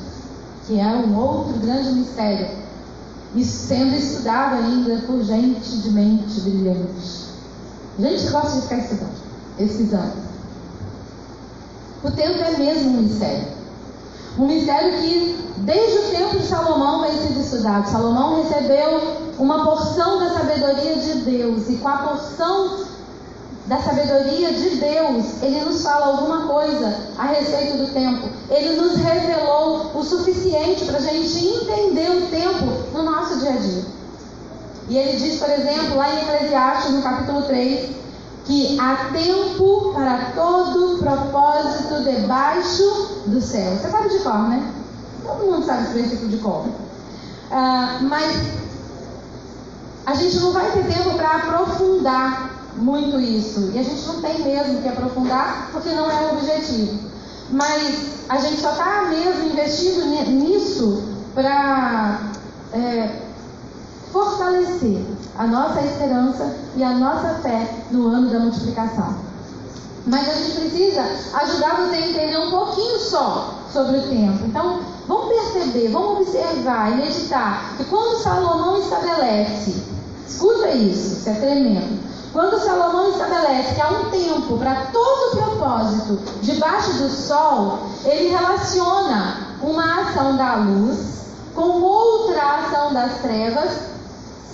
que 0.65 0.79
é 0.79 0.87
um 0.87 1.15
outro 1.15 1.53
grande 1.59 1.91
mistério, 1.91 2.47
e 3.35 3.45
sendo 3.45 3.95
estudado 3.95 4.55
ainda 4.55 4.97
por 5.05 5.23
gente 5.23 5.77
de 5.77 5.91
mente 5.91 6.41
brilhante. 6.41 7.32
Gente 7.99 8.27
gosta 8.29 8.55
de 8.55 8.61
ficar 8.63 8.77
estudando, 8.77 9.15
pesquisando. 9.57 10.13
O 12.03 12.11
tempo 12.11 12.39
é 12.39 12.57
mesmo 12.57 12.89
um 12.89 13.01
mistério. 13.03 13.47
Um 14.37 14.47
mistério 14.47 14.99
que, 14.99 15.53
desde 15.59 15.97
o 15.99 16.09
tempo 16.09 16.39
de 16.39 16.47
Salomão, 16.47 17.01
vem 17.01 17.11
sendo 17.11 17.39
estudado. 17.39 17.87
Salomão 17.89 18.43
recebeu 18.43 19.33
uma 19.37 19.63
porção 19.63 20.19
da 20.19 20.33
sabedoria 20.33 20.95
de 20.95 21.13
Deus, 21.19 21.69
e 21.69 21.75
com 21.75 21.87
a 21.87 21.97
porção 21.97 22.83
da 23.67 23.79
sabedoria 23.79 24.51
de 24.51 24.69
Deus, 24.71 25.41
ele 25.41 25.61
nos 25.61 25.83
fala 25.83 26.07
alguma 26.07 26.47
coisa 26.47 26.97
a 27.17 27.27
respeito 27.27 27.77
do 27.77 27.93
tempo. 27.93 28.27
Ele 28.49 28.75
nos 28.75 28.95
revelou 28.97 29.91
o 29.93 30.03
suficiente 30.03 30.85
para 30.85 30.97
a 30.97 31.01
gente 31.01 31.45
entender 31.45 32.09
o 32.09 32.27
tempo 32.29 32.65
no 32.91 33.03
nosso 33.03 33.39
dia 33.39 33.51
a 33.51 33.57
dia. 33.57 33.83
E 34.89 34.97
ele 34.97 35.17
diz, 35.17 35.39
por 35.39 35.49
exemplo, 35.49 35.95
lá 35.95 36.13
em 36.13 36.21
Eclesiastes, 36.23 36.91
no 36.91 37.01
capítulo 37.01 37.43
3, 37.43 37.95
que 38.45 38.77
há 38.79 39.09
tempo 39.13 39.93
para 39.93 40.31
todo 40.35 40.97
propósito 40.99 42.03
debaixo 42.03 43.23
do 43.27 43.41
céu. 43.41 43.77
Você 43.77 43.89
sabe 43.89 44.09
de 44.09 44.19
cor, 44.19 44.49
né? 44.49 44.73
Todo 45.23 45.45
mundo 45.45 45.65
sabe 45.65 45.83
esse 45.83 45.93
versículo 45.93 46.29
de 46.29 46.37
cor. 46.37 46.65
Uh, 46.65 48.03
mas 48.03 48.63
a 50.05 50.13
gente 50.13 50.37
não 50.39 50.51
vai 50.51 50.69
ter 50.71 50.83
tempo 50.83 51.15
para 51.15 51.37
aprofundar 51.37 52.49
muito 52.75 53.19
isso. 53.19 53.71
E 53.73 53.79
a 53.79 53.83
gente 53.83 54.05
não 54.05 54.21
tem 54.21 54.43
mesmo 54.43 54.81
que 54.81 54.89
aprofundar, 54.89 55.69
porque 55.71 55.89
não 55.89 56.09
é 56.09 56.27
o 56.27 56.37
objetivo. 56.37 56.99
Mas 57.49 58.25
a 58.27 58.37
gente 58.37 58.59
só 58.59 58.71
está 58.71 59.05
mesmo 59.09 59.45
investindo 59.45 60.05
nisso 60.05 61.03
para 61.33 62.19
é, 62.73 63.09
fortalecer 64.11 65.05
a 65.37 65.47
nossa 65.47 65.81
esperança 65.81 66.55
e 66.75 66.83
a 66.83 66.91
nossa 66.91 67.39
fé 67.41 67.67
no 67.91 68.07
ano 68.07 68.29
da 68.29 68.39
multiplicação. 68.39 69.15
Mas 70.05 70.29
a 70.29 70.33
gente 70.33 70.59
precisa 70.59 71.01
ajudar 71.33 71.75
você 71.77 71.95
a 71.95 72.09
entender 72.09 72.37
um 72.37 72.51
pouquinho 72.51 72.99
só 72.99 73.53
sobre 73.71 73.97
o 73.97 74.09
tempo. 74.09 74.45
Então, 74.45 74.81
vamos 75.07 75.27
perceber, 75.27 75.89
vamos 75.89 76.21
observar 76.21 76.91
e 76.91 76.95
meditar 76.95 77.75
que 77.77 77.85
quando 77.85 78.21
Salomão 78.21 78.79
estabelece, 78.79 79.81
escuta 80.27 80.69
isso, 80.71 81.17
isso 81.17 81.29
é 81.29 81.33
tremendo. 81.33 82.03
Quando 82.33 82.59
Salomão 82.59 83.11
estabelece 83.11 83.75
que 83.75 83.81
há 83.81 83.89
um 83.89 84.09
tempo 84.09 84.57
para 84.57 84.87
todo 84.91 85.37
propósito 85.37 86.19
debaixo 86.41 86.93
do 86.93 87.09
sol, 87.09 87.79
ele 88.03 88.29
relaciona 88.29 89.55
uma 89.61 90.01
ação 90.01 90.35
da 90.35 90.55
luz 90.55 91.27
com 91.55 91.81
outra 91.81 92.41
ação 92.59 92.93
das 92.93 93.19
trevas 93.21 93.92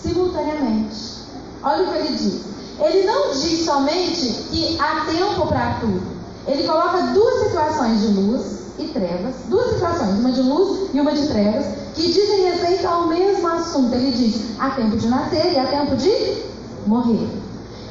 simultaneamente. 0.02 1.20
Olha 1.64 1.84
o 1.84 1.92
que 1.92 1.98
ele 1.98 2.18
diz. 2.18 2.42
Ele 2.80 3.06
não 3.06 3.32
diz 3.34 3.66
somente 3.66 4.46
que 4.50 4.80
há 4.80 5.06
tempo 5.06 5.48
para 5.48 5.80
tudo. 5.82 6.02
Ele 6.48 6.64
coloca 6.64 7.02
duas 7.14 7.44
situações 7.44 8.00
de 8.00 8.08
luz 8.08 8.60
e 8.80 8.88
trevas, 8.88 9.36
duas 9.50 9.74
situações, 9.74 10.20
uma 10.20 10.32
de 10.32 10.42
luz 10.42 10.90
e 10.94 11.00
uma 11.00 11.12
de 11.12 11.28
trevas, 11.28 11.66
que 11.94 12.08
dizem 12.08 12.46
respeito 12.46 12.88
ao 12.88 13.08
mesmo 13.08 13.48
assunto. 13.48 13.94
Ele 13.94 14.12
diz: 14.12 14.60
há 14.60 14.72
tempo 14.72 14.96
de 14.96 15.08
nascer 15.08 15.54
e 15.54 15.60
há 15.60 15.66
tempo 15.66 15.96
de 15.98 16.44
morrer. 16.88 17.30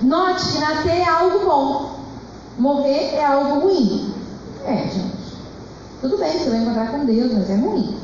Note 0.01 0.53
que 0.53 0.59
nascer 0.59 0.99
é 1.01 1.09
algo 1.09 1.45
bom, 1.45 1.99
morrer 2.59 3.15
é 3.15 3.25
algo 3.25 3.61
ruim. 3.61 4.15
É, 4.65 4.77
gente. 4.77 5.19
Tudo 6.01 6.17
bem, 6.17 6.39
você 6.39 6.49
vai 6.49 6.61
encontrar 6.61 6.91
com 6.93 7.05
Deus, 7.05 7.33
mas 7.33 7.51
é 7.51 7.57
ruim. 7.57 7.97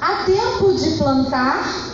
Há 0.00 0.24
tempo 0.24 0.72
de 0.74 0.90
plantar 0.92 1.90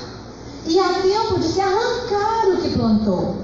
e 0.67 0.81
há 0.81 0.95
tempo 0.95 1.39
de 1.39 1.47
se 1.47 1.61
arrancar 1.61 2.49
o 2.49 2.57
que 2.57 2.71
plantou. 2.71 3.37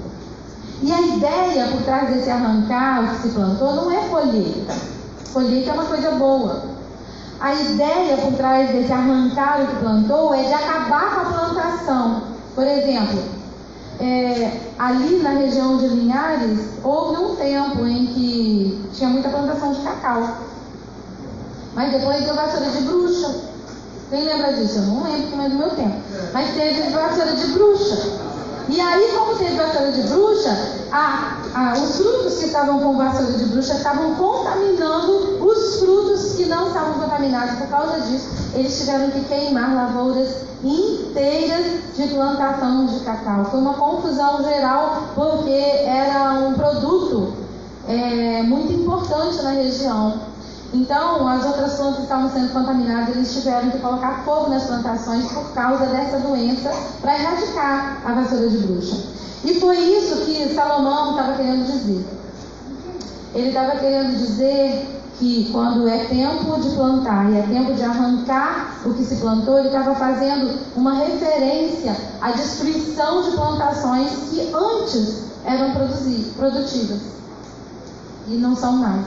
E 0.81 0.91
a 0.91 1.01
ideia 1.01 1.67
por 1.67 1.81
trás 1.83 2.13
desse 2.13 2.29
arrancar 2.29 3.03
o 3.03 3.07
que 3.15 3.21
se 3.21 3.29
plantou 3.29 3.75
não 3.75 3.91
é 3.91 4.07
colheita. 4.09 4.75
Colheita 5.31 5.69
é 5.69 5.73
uma 5.73 5.85
coisa 5.85 6.11
boa. 6.11 6.63
A 7.39 7.53
ideia 7.53 8.17
por 8.17 8.33
trás 8.33 8.69
desse 8.71 8.91
arrancar 8.91 9.61
o 9.63 9.67
que 9.67 9.75
plantou 9.77 10.33
é 10.33 10.43
de 10.43 10.53
acabar 10.53 11.15
com 11.15 11.21
a 11.21 11.25
plantação. 11.25 12.23
Por 12.53 12.67
exemplo, 12.67 13.23
é, 13.99 14.59
ali 14.77 15.19
na 15.19 15.31
região 15.31 15.77
de 15.77 15.87
Linhares, 15.87 16.59
houve 16.83 17.21
um 17.21 17.35
tempo 17.35 17.85
em 17.85 18.05
que 18.07 18.89
tinha 18.93 19.09
muita 19.09 19.29
plantação 19.29 19.71
de 19.71 19.81
cacau. 19.81 20.37
Mas 21.73 21.91
depois 21.91 22.23
deu 22.23 22.35
vassoura 22.35 22.69
de 22.69 22.81
bruxa. 22.81 23.42
Quem 24.13 24.25
lembra 24.25 24.53
disso? 24.53 24.77
Eu 24.77 24.83
não 24.83 25.03
lembro, 25.05 25.27
que 25.27 25.35
não 25.35 25.43
é 25.43 25.49
do 25.49 25.55
meu 25.55 25.69
tempo. 25.71 25.95
Mas 26.31 26.53
teve 26.53 26.87
vassoura 26.91 27.35
de 27.35 27.47
bruxa. 27.47 27.97
E 28.69 28.79
aí, 28.79 29.11
como 29.11 29.35
teve 29.39 29.55
vassoura 29.55 29.91
de 29.91 30.01
bruxa, 30.03 30.55
a, 30.91 31.37
a, 31.55 31.73
os 31.73 31.97
frutos 31.97 32.37
que 32.37 32.45
estavam 32.45 32.79
com 32.79 32.95
vassoura 32.95 33.33
de 33.33 33.45
bruxa 33.45 33.73
estavam 33.73 34.13
contaminando 34.13 35.43
os 35.43 35.79
frutos 35.79 36.33
que 36.35 36.45
não 36.45 36.67
estavam 36.67 36.93
contaminados. 36.93 37.57
Por 37.57 37.67
causa 37.69 38.01
disso, 38.01 38.29
eles 38.53 38.77
tiveram 38.77 39.09
que 39.09 39.21
queimar 39.21 39.73
lavouras 39.73 40.29
inteiras 40.63 41.65
de 41.97 42.07
plantação 42.09 42.85
de 42.85 42.99
cacau. 42.99 43.45
Foi 43.45 43.59
uma 43.59 43.73
confusão 43.73 44.43
geral, 44.43 45.05
porque 45.15 45.49
era 45.49 46.33
um 46.33 46.53
produto 46.53 47.33
é, 47.87 48.43
muito 48.43 48.73
importante 48.73 49.41
na 49.41 49.49
região. 49.49 50.32
Então, 50.73 51.27
as 51.27 51.45
outras 51.45 51.75
plantas 51.75 52.03
estavam 52.03 52.31
sendo 52.31 52.51
contaminadas, 52.51 53.15
eles 53.15 53.31
tiveram 53.31 53.69
que 53.69 53.77
colocar 53.77 54.23
fogo 54.25 54.49
nas 54.49 54.63
plantações 54.63 55.31
por 55.31 55.53
causa 55.53 55.85
dessa 55.85 56.17
doença 56.17 56.71
para 56.99 57.13
erradicar 57.13 58.01
a 58.03 58.13
vassoura 58.13 58.49
de 58.49 58.57
bruxa. 58.57 58.97
E 59.45 59.59
foi 59.59 59.77
isso 59.77 60.25
que 60.25 60.55
Salomão 60.55 61.11
estava 61.11 61.33
querendo 61.33 61.65
dizer. 61.65 62.03
Ele 63.35 63.49
estava 63.49 63.77
querendo 63.77 64.17
dizer 64.17 65.01
que 65.19 65.49
quando 65.51 65.87
é 65.87 66.05
tempo 66.05 66.59
de 66.59 66.69
plantar 66.69 67.31
e 67.31 67.37
é 67.37 67.41
tempo 67.43 67.73
de 67.73 67.83
arrancar 67.83 68.79
o 68.83 68.95
que 68.95 69.03
se 69.03 69.17
plantou, 69.17 69.59
ele 69.59 69.67
estava 69.67 69.93
fazendo 69.93 70.59
uma 70.75 70.93
referência 70.95 71.95
à 72.19 72.31
destruição 72.31 73.21
de 73.21 73.31
plantações 73.31 74.09
que 74.31 74.51
antes 74.51 75.23
eram 75.45 75.71
produtivas 76.35 76.99
e 78.27 78.35
não 78.37 78.55
são 78.55 78.73
mais. 78.73 79.05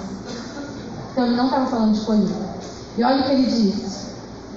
Então 1.16 1.28
ele 1.28 1.36
não 1.36 1.46
estava 1.46 1.64
falando 1.64 1.94
de 1.94 2.04
colheita. 2.04 2.34
E 2.98 3.02
olha 3.02 3.22
o 3.22 3.24
que 3.24 3.32
ele 3.32 3.46
diz: 3.46 4.08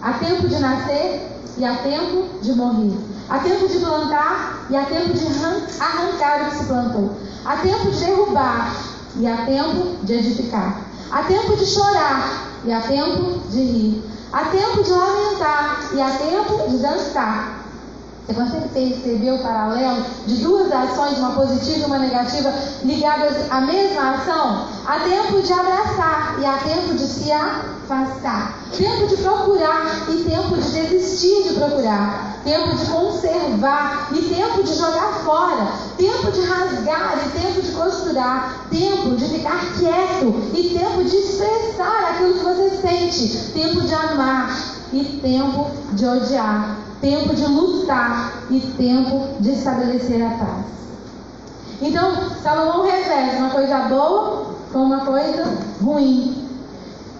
há 0.01 0.11
tempo 0.11 0.45
de 0.45 0.59
nascer 0.59 1.31
e 1.57 1.63
há 1.63 1.75
tempo 1.75 2.37
de 2.41 2.51
morrer. 2.51 2.97
Há 3.29 3.39
tempo 3.39 3.65
de 3.65 3.79
plantar 3.79 4.65
e 4.69 4.75
há 4.75 4.83
tempo 4.83 5.13
de 5.13 5.25
arrancar 5.79 6.41
o 6.41 6.49
que 6.49 6.57
se 6.57 6.65
plantou. 6.65 7.15
Há 7.45 7.55
tempo 7.55 7.91
de 7.91 7.99
derrubar 8.03 8.75
e 9.15 9.25
há 9.25 9.45
tempo 9.45 10.03
de 10.03 10.13
edificar. 10.15 10.81
Há 11.09 11.23
tempo 11.23 11.55
de 11.55 11.65
chorar 11.65 12.49
e 12.65 12.73
há 12.73 12.81
tempo 12.81 13.39
de 13.49 13.63
rir. 13.63 14.03
Há 14.33 14.43
tempo 14.43 14.83
de 14.83 14.91
lamentar 14.91 15.91
e 15.93 16.01
há 16.01 16.09
tempo 16.09 16.69
de 16.69 16.77
dançar. 16.79 17.58
Você 18.29 18.59
perceber 18.71 19.31
o 19.31 19.39
paralelo 19.39 20.05
de 20.27 20.35
duas 20.37 20.71
ações, 20.71 21.17
uma 21.17 21.31
positiva 21.31 21.79
e 21.79 21.85
uma 21.85 21.97
negativa, 21.97 22.53
ligadas 22.83 23.35
à 23.49 23.61
mesma 23.61 24.11
ação? 24.11 24.67
Há 24.85 24.99
tempo 24.99 25.41
de 25.41 25.51
abraçar 25.51 26.37
e 26.39 26.45
há 26.45 26.57
tempo 26.57 26.93
de 26.93 27.07
se 27.07 27.31
afastar. 27.31 28.53
Tempo 28.77 29.07
de 29.07 29.17
procurar 29.17 30.07
e 30.09 30.23
tempo 30.23 30.55
de 30.57 30.69
desistir 30.69 31.49
de 31.49 31.55
procurar. 31.55 32.39
Tempo 32.43 32.75
de 32.75 32.85
conservar 32.85 34.09
e 34.13 34.21
tempo 34.21 34.63
de 34.63 34.75
jogar 34.75 35.11
fora. 35.25 35.67
Tempo 35.97 36.31
de 36.31 36.41
rasgar 36.41 37.19
e 37.25 37.39
tempo 37.39 37.61
de 37.63 37.71
costurar. 37.71 38.67
Tempo 38.69 39.15
de 39.15 39.25
ficar 39.25 39.59
quieto 39.79 40.35
e 40.53 40.69
tempo 40.77 41.03
de 41.03 41.15
expressar 41.15 42.11
aquilo 42.11 42.35
que 42.35 42.43
você 42.43 42.69
sente. 42.79 43.51
Tempo 43.53 43.81
de 43.81 43.93
amar 43.95 44.55
e 44.93 45.03
tempo 45.21 45.71
de 45.93 46.05
odiar 46.05 46.78
tempo 47.01 47.35
de 47.35 47.45
lutar 47.45 48.43
e 48.49 48.59
tempo 48.59 49.39
de 49.39 49.51
estabelecer 49.51 50.21
a 50.21 50.29
paz. 50.31 50.65
Então, 51.81 52.29
Salomão 52.43 52.85
reverte 52.85 53.37
uma 53.37 53.49
coisa 53.49 53.79
boa 53.81 54.53
com 54.71 54.79
uma 54.79 55.05
coisa 55.05 55.45
ruim. 55.81 56.45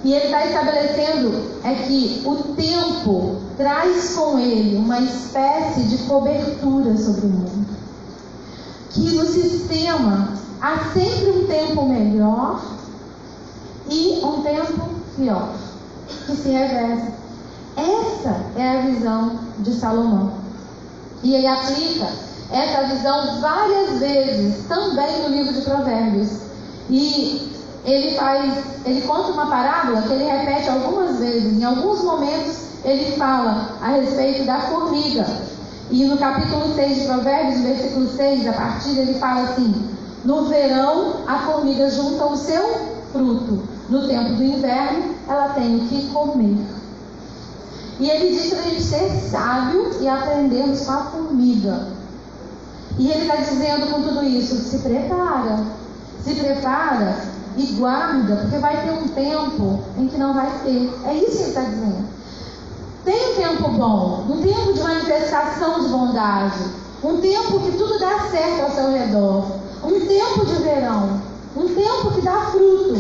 E 0.03 0.13
ele 0.13 0.25
está 0.25 0.45
estabelecendo 0.45 1.59
é 1.63 1.75
que 1.75 2.23
o 2.25 2.35
tempo 2.55 3.37
traz 3.57 4.13
com 4.15 4.39
ele 4.39 4.77
uma 4.77 4.99
espécie 5.01 5.83
de 5.83 5.97
cobertura 5.99 6.95
sobre 6.97 7.25
o 7.25 7.29
mundo. 7.29 7.67
Que 8.91 9.11
no 9.11 9.25
sistema 9.25 10.33
há 10.61 10.91
sempre 10.93 11.31
um 11.31 11.47
tempo 11.47 11.85
melhor 11.85 12.61
e 13.89 14.21
um 14.23 14.41
tempo 14.41 14.89
pior, 15.17 15.53
que 16.25 16.35
se 16.35 16.49
reverte 16.49 17.11
essa 17.79 18.35
é 18.57 18.77
a 18.77 18.81
visão 18.81 19.39
de 19.59 19.73
Salomão. 19.73 20.33
E 21.23 21.35
ele 21.35 21.47
aplica 21.47 22.07
essa 22.51 22.83
visão 22.87 23.39
várias 23.41 23.99
vezes 23.99 24.65
também 24.67 25.21
no 25.23 25.29
livro 25.29 25.53
de 25.53 25.61
Provérbios. 25.61 26.29
E 26.89 27.51
ele 27.85 28.15
faz, 28.15 28.53
ele 28.85 29.01
conta 29.01 29.31
uma 29.31 29.47
parábola 29.47 30.01
que 30.01 30.13
ele 30.13 30.23
repete 30.23 30.69
algumas 30.69 31.19
vezes. 31.19 31.59
Em 31.59 31.63
alguns 31.63 32.03
momentos 32.03 32.57
ele 32.83 33.15
fala 33.17 33.77
a 33.81 33.89
respeito 33.89 34.45
da 34.45 34.59
formiga. 34.61 35.25
E 35.91 36.05
no 36.05 36.17
capítulo 36.17 36.73
6 36.75 37.01
de 37.01 37.07
Provérbios, 37.07 37.61
versículo 37.61 38.07
6, 38.07 38.47
a 38.47 38.53
partir 38.53 38.97
ele 38.97 39.15
fala 39.15 39.41
assim: 39.49 39.73
No 40.23 40.45
verão 40.45 41.15
a 41.27 41.39
formiga 41.39 41.89
junta 41.89 42.25
o 42.25 42.37
seu 42.37 42.63
fruto. 43.11 43.63
No 43.89 44.07
tempo 44.07 44.35
do 44.35 44.43
inverno 44.43 45.15
ela 45.27 45.49
tem 45.49 45.77
o 45.77 45.79
que 45.87 46.07
comer. 46.07 46.57
E 47.99 48.09
ele 48.09 48.29
diz 48.33 48.53
para 48.53 48.63
gente 48.63 48.81
ser 48.81 49.09
sábio 49.29 49.91
e 49.99 50.07
aprendermos 50.07 50.85
com 50.85 50.91
a 50.91 51.03
formiga. 51.05 51.87
E 52.97 53.11
ele 53.11 53.21
está 53.21 53.35
dizendo 53.35 53.91
com 53.91 54.01
tudo 54.01 54.23
isso: 54.23 54.55
se 54.55 54.79
prepara, 54.79 55.65
se 56.23 56.35
prepara 56.35 57.17
e 57.57 57.65
guarda, 57.73 58.37
porque 58.37 58.57
vai 58.57 58.81
ter 58.81 58.91
um 58.91 59.07
tempo 59.09 59.79
em 59.97 60.07
que 60.07 60.17
não 60.17 60.33
vai 60.33 60.49
ter. 60.63 60.89
É 61.05 61.13
isso 61.13 61.37
que 61.37 61.43
ele 61.43 61.49
está 61.49 61.61
dizendo. 61.61 62.07
Tem 63.03 63.31
um 63.31 63.35
tempo 63.35 63.69
bom, 63.71 64.25
um 64.29 64.41
tempo 64.41 64.73
de 64.73 64.81
manifestação 64.81 65.81
de 65.81 65.89
bondade, 65.89 66.59
um 67.03 67.17
tempo 67.17 67.59
que 67.59 67.77
tudo 67.77 67.99
dá 67.99 68.29
certo 68.29 68.61
ao 68.61 68.71
seu 68.71 68.91
redor, 68.91 69.45
um 69.83 69.99
tempo 70.05 70.45
de 70.45 70.55
verão, 70.61 71.21
um 71.55 71.67
tempo 71.67 72.11
que 72.13 72.21
dá 72.21 72.45
fruto. 72.51 72.95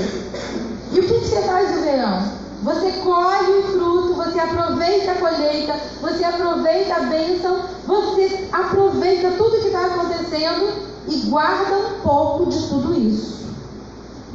E 0.91 0.99
o 0.99 1.03
que, 1.03 1.19
que 1.19 1.25
você 1.25 1.41
faz 1.43 1.75
no 1.75 1.81
verão? 1.83 2.38
Você 2.61 2.91
colhe 3.03 3.59
o 3.59 3.63
fruto, 3.71 4.13
você 4.15 4.37
aproveita 4.37 5.11
a 5.11 5.15
colheita, 5.15 5.75
você 6.01 6.23
aproveita 6.25 6.93
a 6.93 6.99
bênção, 7.01 7.57
você 7.87 8.49
aproveita 8.51 9.31
tudo 9.37 9.61
que 9.61 9.67
está 9.67 9.85
acontecendo 9.85 10.89
e 11.07 11.15
guarda 11.29 11.73
um 11.73 12.01
pouco 12.01 12.49
de 12.49 12.67
tudo 12.67 12.99
isso. 12.99 13.45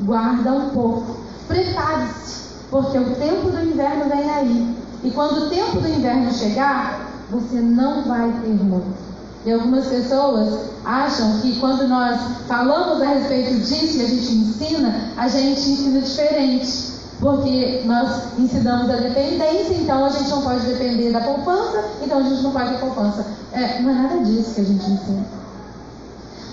Guarda 0.01 0.53
um 0.53 0.71
pouco. 0.71 1.17
Prepare-se, 1.47 2.45
porque 2.71 2.99
o 2.99 3.15
tempo 3.17 3.51
do 3.51 3.63
inverno 3.63 4.09
vem 4.09 4.31
aí. 4.31 4.77
E 5.05 5.11
quando 5.11 5.45
o 5.45 5.51
tempo 5.51 5.79
do 5.81 5.89
inverno 5.89 6.33
chegar, 6.33 7.11
você 7.31 7.57
não 7.57 8.05
vai 8.05 8.33
ter 8.43 8.49
muito. 8.49 9.05
E 9.45 9.53
algumas 9.53 9.87
pessoas 9.87 10.71
acham 10.83 11.41
que 11.41 11.61
quando 11.61 11.87
nós 11.87 12.19
falamos 12.49 13.03
a 13.03 13.07
respeito 13.07 13.57
disso 13.57 13.99
e 13.99 14.03
a 14.03 14.09
gente 14.09 14.35
ensina, 14.35 15.11
a 15.15 15.29
gente 15.29 15.61
ensina 15.61 16.01
diferente 16.01 16.94
porque 17.25 17.81
nós 17.87 18.39
ensinamos 18.39 18.91
a 18.91 18.97
dependência, 18.97 19.73
então 19.73 20.05
a 20.05 20.11
gente 20.11 20.29
não 20.29 20.43
pode 20.43 20.67
depender 20.67 21.11
da 21.11 21.23
poupança, 21.23 21.83
então 22.03 22.19
a 22.19 22.23
gente 22.23 22.43
não 22.43 22.53
paga 22.53 22.73
a 22.73 22.79
poupança. 22.79 23.25
É, 23.51 23.81
não 23.81 23.93
é 23.93 23.95
nada 23.95 24.19
disso 24.19 24.55
que 24.55 24.61
a 24.61 24.65
gente 24.65 24.85
ensina. 24.85 25.25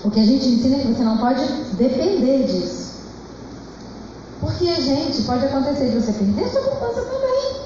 O 0.02 0.10
que 0.10 0.20
a 0.20 0.24
gente 0.24 0.48
ensina 0.48 0.76
é 0.76 0.78
que 0.80 0.94
você 0.94 1.02
não 1.02 1.18
pode 1.18 1.46
depender 1.74 2.46
disso. 2.46 2.92
Porque, 4.40 4.74
gente, 4.80 5.20
pode 5.24 5.44
acontecer 5.44 5.90
de 5.90 6.00
você 6.00 6.12
perder 6.12 6.48
sua 6.48 6.62
poupança 6.62 7.02
também. 7.02 7.60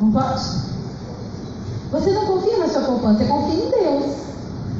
Não 0.00 0.12
pode? 0.12 0.44
Você 1.90 2.10
não 2.10 2.24
confia 2.24 2.56
na 2.56 2.68
sua 2.70 2.82
poupança, 2.84 3.18
você 3.18 3.24
confia 3.26 3.64
em 3.66 3.70
Deus. 3.70 4.16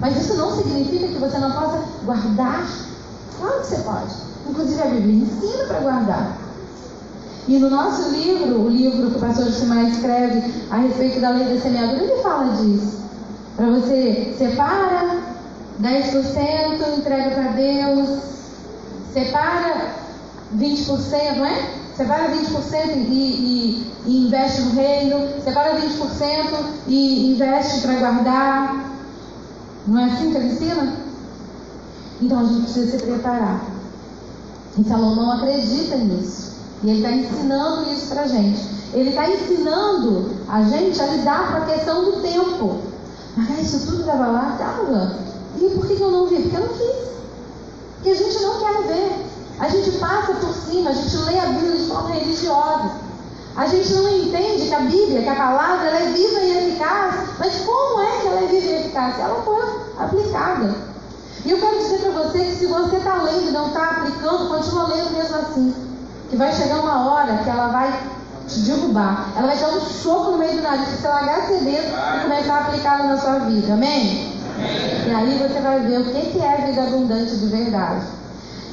Mas 0.01 0.17
isso 0.17 0.35
não 0.39 0.57
significa 0.57 1.09
que 1.09 1.19
você 1.19 1.37
não 1.37 1.53
possa 1.53 1.79
guardar. 2.07 2.67
Claro 3.39 3.61
que 3.61 3.67
você 3.67 3.83
pode. 3.83 4.30
Inclusive 4.51 4.83
a 4.83 4.87
Bíblia 4.87 5.15
ensina 5.15 5.65
para 5.65 5.79
guardar. 5.79 6.37
E 7.47 7.59
no 7.59 7.71
nosso 7.71 8.11
livro, 8.11 8.63
o 8.63 8.69
livro 8.69 9.11
que 9.11 9.17
o 9.17 9.21
pastor 9.21 9.47
Josimar 9.47 9.85
escreve 9.85 10.43
a 10.71 10.77
respeito 10.77 11.21
da 11.21 11.31
lei 11.31 11.55
da 11.55 11.61
semeadura, 11.61 12.03
ele 12.03 12.23
fala 12.23 12.53
disso. 12.57 12.99
Para 13.57 13.71
você 13.71 14.35
separa 14.37 15.21
10%, 15.81 16.99
entrega 16.99 17.31
para 17.31 17.53
Deus, 17.53 18.19
separa 19.13 19.95
20%, 20.57 21.37
não 21.37 21.47
é? 21.47 21.71
Separa 21.97 22.29
20% 22.31 22.87
e, 22.87 23.13
e, 23.13 23.93
e 24.07 24.27
investe 24.27 24.63
no 24.63 24.71
reino, 24.73 25.29
separa 25.45 25.79
20% 25.79 26.65
e 26.89 27.33
investe 27.33 27.81
para 27.83 27.95
guardar. 27.95 28.91
Não 29.87 30.01
é 30.01 30.05
assim 30.07 30.31
que 30.31 30.37
ele 30.37 30.53
ensina? 30.53 30.97
Então 32.21 32.41
a 32.41 32.45
gente 32.45 32.63
precisa 32.63 32.99
se 32.99 33.05
preparar. 33.05 33.70
E 34.79 34.85
Salomão 34.85 35.33
acredita 35.33 35.97
nisso. 35.97 36.55
E 36.83 36.91
ele 36.91 36.99
está 36.99 37.13
ensinando 37.13 37.91
isso 37.91 38.07
para 38.09 38.23
a 38.23 38.27
gente. 38.27 38.67
Ele 38.93 39.11
está 39.11 39.29
ensinando 39.29 40.31
a 40.49 40.63
gente 40.63 41.01
a 41.01 41.07
lidar 41.07 41.53
com 41.53 41.59
a 41.59 41.67
questão 41.67 42.05
do 42.05 42.23
tempo. 42.23 42.79
Mas 43.37 43.61
isso 43.61 43.87
tudo 43.87 44.01
estava 44.01 44.27
lá? 44.27 44.53
Estava. 44.53 45.17
E 45.59 45.71
por 45.75 45.87
que, 45.87 46.01
eu 46.01 46.11
não 46.11 46.27
vi? 46.27 46.43
Porque 46.43 46.57
eu 46.57 46.61
não 46.61 46.75
fiz. 46.75 47.11
Porque 47.97 48.11
a 48.11 48.15
gente 48.15 48.43
não 48.43 48.59
quer 48.59 48.83
ver. 48.89 49.27
A 49.59 49.69
gente 49.69 49.91
passa 49.99 50.33
por 50.35 50.55
cima, 50.55 50.91
a 50.91 50.95
gente 50.95 51.17
lê 51.17 51.39
a 51.39 51.47
Bíblia 51.47 51.77
de 51.77 51.87
forma 51.87 52.11
religiosa. 52.11 52.93
A 53.57 53.67
gente 53.67 53.93
não 53.93 54.09
entende 54.09 54.69
que 54.69 54.75
a 54.75 54.81
Bíblia, 54.81 55.23
que 55.23 55.29
a 55.29 55.35
palavra, 55.35 55.87
ela 55.89 55.99
é 55.99 56.13
viva 56.13 56.41
e 56.41 56.69
eficaz. 56.69 57.15
Mas 57.39 57.57
como 57.57 58.01
é 58.01 58.21
que 58.21 58.27
ela 58.27 58.41
é 58.41 58.47
viva 58.47 58.67
e 58.67 58.81
eficaz? 58.81 59.19
Ela 59.19 59.43
foi 59.43 59.63
aplicada. 59.99 60.75
E 61.45 61.51
eu 61.51 61.59
quero 61.59 61.79
dizer 61.79 61.99
para 61.99 62.23
você 62.23 62.39
que 62.39 62.57
se 62.57 62.67
você 62.67 62.97
está 62.97 63.23
lendo 63.23 63.49
e 63.49 63.51
não 63.51 63.69
está 63.69 63.91
aplicando, 63.91 64.49
continua 64.49 64.89
lendo 64.89 65.17
mesmo 65.17 65.37
assim. 65.37 65.75
Que 66.29 66.37
vai 66.37 66.53
chegar 66.53 66.81
uma 66.81 67.11
hora 67.11 67.39
que 67.39 67.49
ela 67.49 67.69
vai 67.69 67.99
te 68.47 68.61
derrubar. 68.61 69.33
Ela 69.37 69.47
vai 69.47 69.57
dar 69.57 69.69
um 69.69 69.81
soco 69.81 70.33
no 70.33 70.39
meio 70.39 70.57
do 70.57 70.63
nariz, 70.63 70.89
você 70.89 71.09
largar 71.09 71.39
esse 71.39 71.65
dedo 71.65 71.89
e 71.89 72.23
começar 72.23 72.55
a 72.55 72.59
aplicá-la 72.59 73.05
na 73.05 73.17
sua 73.17 73.39
vida. 73.41 73.73
Amém? 73.73 74.35
Amém? 74.55 75.07
E 75.07 75.15
aí 75.15 75.39
você 75.39 75.61
vai 75.61 75.81
ver 75.81 76.01
o 76.01 76.05
que, 76.05 76.39
é 76.41 76.67
vida 76.67 76.83
abundante 76.83 77.37
de 77.37 77.47
verdade. 77.47 78.05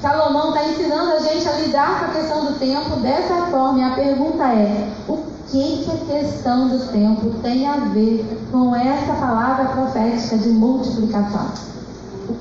Salomão 0.01 0.49
está 0.49 0.63
ensinando 0.65 1.13
a 1.13 1.19
gente 1.19 1.47
a 1.47 1.53
lidar 1.53 1.99
com 1.99 2.05
a 2.05 2.21
questão 2.21 2.45
do 2.45 2.59
tempo 2.59 2.97
dessa 2.97 3.47
forma. 3.47 3.79
E 3.79 3.83
a 3.83 3.95
pergunta 3.95 4.43
é: 4.43 4.89
o 5.07 5.23
que, 5.47 5.85
que 5.85 5.91
a 5.91 6.19
questão 6.19 6.67
do 6.67 6.79
tempo 6.91 7.31
tem 7.41 7.65
a 7.65 7.77
ver 7.77 8.25
com 8.51 8.75
essa 8.75 9.13
palavra 9.13 9.65
profética 9.65 10.37
de 10.37 10.49
multiplicação? 10.49 11.76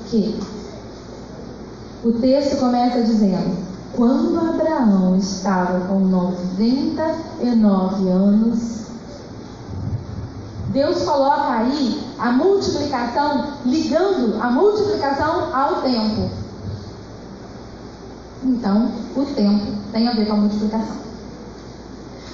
O 0.07 0.09
quê? 0.09 0.33
O 2.03 2.11
texto 2.13 2.57
começa 2.57 3.01
dizendo: 3.01 3.57
quando 3.93 4.39
Abraão 4.39 5.15
estava 5.17 5.87
com 5.87 5.99
99 5.99 8.09
anos, 8.09 8.87
Deus 10.69 11.03
coloca 11.03 11.51
aí 11.51 12.01
a 12.17 12.31
multiplicação, 12.31 13.53
ligando 13.65 14.41
a 14.41 14.49
multiplicação 14.49 15.55
ao 15.55 15.81
tempo. 15.81 16.29
Então, 18.43 18.91
o 19.15 19.25
tempo 19.25 19.77
tem 19.91 20.07
a 20.07 20.13
ver 20.13 20.27
com 20.27 20.33
a 20.33 20.37
multiplicação. 20.37 20.95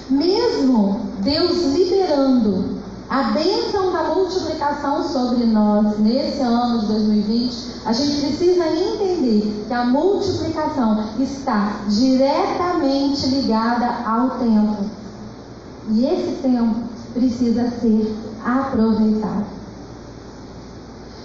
Mesmo 0.10 1.00
Deus 1.22 1.74
liberando 1.74 2.83
a 3.14 3.26
bênção 3.26 3.92
da 3.92 4.06
multiplicação 4.06 5.08
sobre 5.08 5.46
nós 5.46 6.00
nesse 6.00 6.42
ano 6.42 6.80
de 6.80 6.88
2020, 6.88 7.82
a 7.86 7.94
gente 7.94 8.22
precisa 8.22 8.66
entender 8.66 9.66
que 9.68 9.72
a 9.72 9.86
multiplicação 9.86 11.10
está 11.20 11.82
diretamente 11.88 13.28
ligada 13.28 13.86
ao 14.04 14.32
tempo. 14.40 14.86
E 15.92 16.08
esse 16.08 16.42
tempo 16.42 16.76
precisa 17.14 17.70
ser 17.80 18.18
aproveitado. 18.44 19.46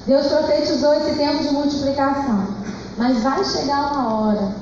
Deus 0.07 0.27
profetizou 0.27 0.92
esse 0.92 1.16
tempo 1.16 1.42
de 1.42 1.55
multiplicação, 1.55 2.48
mas 2.98 3.22
vai 3.22 3.42
chegar 3.42 3.94
uma 3.94 4.12
hora 4.12 4.55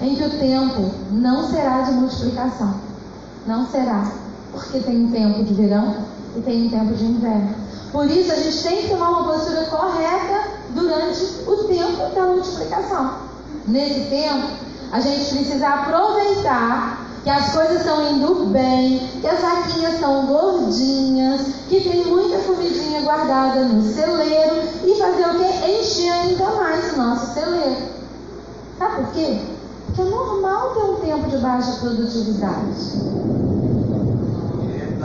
em 0.00 0.14
que 0.14 0.24
o 0.24 0.38
tempo 0.38 0.90
não 1.10 1.50
será 1.50 1.82
de 1.82 1.92
multiplicação. 1.92 2.74
Não 3.46 3.66
será, 3.66 4.10
porque 4.56 4.80
tem 4.80 5.04
um 5.04 5.10
tempo 5.10 5.44
de 5.44 5.54
verão 5.54 5.96
e 6.36 6.40
tem 6.40 6.66
um 6.66 6.70
tempo 6.70 6.94
de 6.94 7.04
inverno. 7.04 7.54
Por 7.92 8.10
isso 8.10 8.32
a 8.32 8.36
gente 8.36 8.62
tem 8.62 8.82
que 8.82 8.88
tomar 8.88 9.10
uma 9.10 9.32
postura 9.32 9.64
correta 9.66 10.50
durante 10.74 11.24
o 11.46 11.64
tempo 11.64 12.14
da 12.14 12.22
multiplicação. 12.26 13.14
Nesse 13.66 14.00
tempo, 14.10 14.48
a 14.92 15.00
gente 15.00 15.34
precisa 15.34 15.68
aproveitar 15.68 17.06
que 17.22 17.30
as 17.30 17.52
coisas 17.52 17.78
estão 17.78 18.08
indo 18.12 18.46
bem, 18.46 18.98
que 19.20 19.26
as 19.26 19.40
vaquinhas 19.40 19.94
estão 19.94 20.26
gordinhas, 20.26 21.40
que 21.68 21.80
tem 21.80 22.04
muita 22.04 22.38
comidinha 22.38 23.00
guardada 23.02 23.64
no 23.64 23.82
celeiro 23.82 24.62
e 24.84 24.94
fazer 24.94 25.26
o 25.26 25.38
que? 25.38 25.80
Encher 25.80 26.12
ainda 26.12 26.44
mais 26.52 26.92
o 26.92 26.96
nosso 26.96 27.34
celeiro. 27.34 27.76
Sabe 28.78 28.96
por 28.96 29.12
quê? 29.12 29.40
Porque 29.86 30.02
é 30.02 30.04
normal 30.04 30.74
ter 30.74 30.82
um 30.84 30.94
tempo 30.96 31.28
de 31.28 31.38
baixa 31.38 31.72
produtividade. 31.80 32.76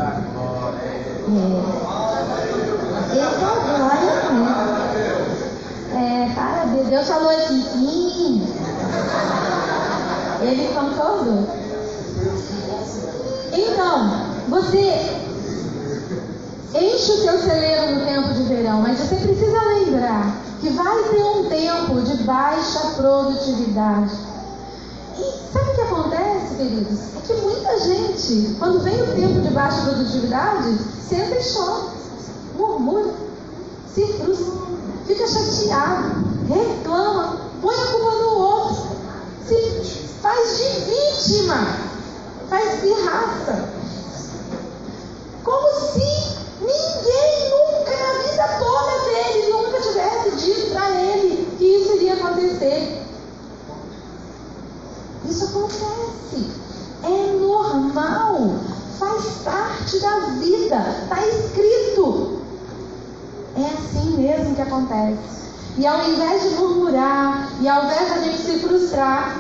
É. 0.02 1.92
Eita 3.14 3.50
glória. 3.54 4.72
É, 5.94 6.34
parabéns. 6.34 6.88
Deus 6.88 7.08
falou 7.08 7.30
assim, 7.30 7.62
sim. 7.62 8.42
Ele 10.42 10.74
concordou. 10.74 11.48
Então, 13.54 14.10
você 14.50 15.22
enche 16.74 17.12
o 17.12 17.22
seu 17.22 17.38
celeiro 17.40 17.96
no 17.96 18.06
tempo 18.06 18.34
de 18.34 18.44
verão, 18.44 18.82
mas 18.82 18.98
você 18.98 19.16
precisa 19.16 19.62
lembrar 19.62 20.36
que 20.62 20.70
vai 20.70 21.04
ter 21.10 21.24
um 21.24 21.50
tempo 21.50 22.02
de 22.02 22.24
baixa 22.24 22.80
produtividade. 22.96 24.31
E 25.18 25.54
sabe 25.54 25.70
o 25.70 25.76
que 25.76 25.82
acontece, 25.82 26.56
queridos? 26.56 27.00
É 27.16 27.22
que 27.22 27.34
muita 27.42 27.80
gente, 27.80 28.56
quando 28.60 28.82
vem 28.82 29.02
o 29.02 29.16
tempo 29.16 29.42
de 29.42 29.50
baixa 29.50 29.82
produtividade, 29.82 30.78
senta 31.08 31.36
e 31.36 31.54
chora, 31.54 31.94
murmura, 32.58 33.14
se 33.94 34.06
frustra, 34.14 34.54
fica 35.06 35.28
chateado, 35.28 36.24
reclama, 36.48 37.38
põe 37.62 37.76
a 37.76 37.88
culpa 37.88 38.12
no 38.12 38.38
outro, 38.38 38.88
se 39.48 39.56
faz 40.22 40.58
de 40.58 40.64
vítima 40.86 41.92
faz 42.52 42.82
pirraça. 42.82 43.70
Como 45.42 45.74
se 45.94 46.38
ninguém 46.60 47.50
nunca 47.50 47.98
na 47.98 48.14
vida 48.22 48.60
toda 48.60 49.06
dele 49.06 49.54
nunca 49.54 49.80
tivesse 49.80 50.32
dito 50.36 50.74
para 50.74 50.92
ele 50.92 51.56
que 51.58 51.64
isso 51.64 51.94
iria 51.94 52.16
acontecer. 52.16 53.08
Isso 55.30 55.46
acontece. 55.46 56.52
É 57.04 57.32
normal. 57.40 58.50
Faz 59.00 59.24
parte 59.46 60.00
da 60.00 60.20
vida. 60.40 61.04
Está 61.04 61.26
escrito. 61.26 62.42
É 63.56 63.66
assim 63.66 64.18
mesmo 64.18 64.56
que 64.56 64.62
acontece. 64.92 65.42
E 65.78 65.88
ao 65.88 66.10
invés 66.10 66.44
de 66.44 66.50
murmurar, 66.56 67.50
e 67.62 67.68
ao 67.68 67.86
invés 67.86 68.08
de 68.08 68.14
a 68.14 68.22
gente 68.22 68.42
se 68.42 68.60
frustrar, 68.60 69.38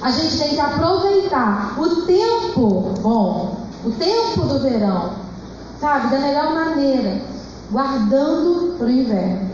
a 0.00 0.10
gente 0.10 0.38
tem 0.38 0.50
que 0.50 0.60
aproveitar 0.60 1.74
o 1.78 2.02
tempo 2.02 2.94
bom, 3.00 3.56
o 3.84 3.90
tempo 3.92 4.46
do 4.46 4.60
verão, 4.60 5.12
sabe, 5.80 6.08
da 6.08 6.18
melhor 6.18 6.54
maneira, 6.54 7.20
guardando 7.70 8.76
para 8.78 8.86
o 8.86 8.90
inverno. 8.90 9.46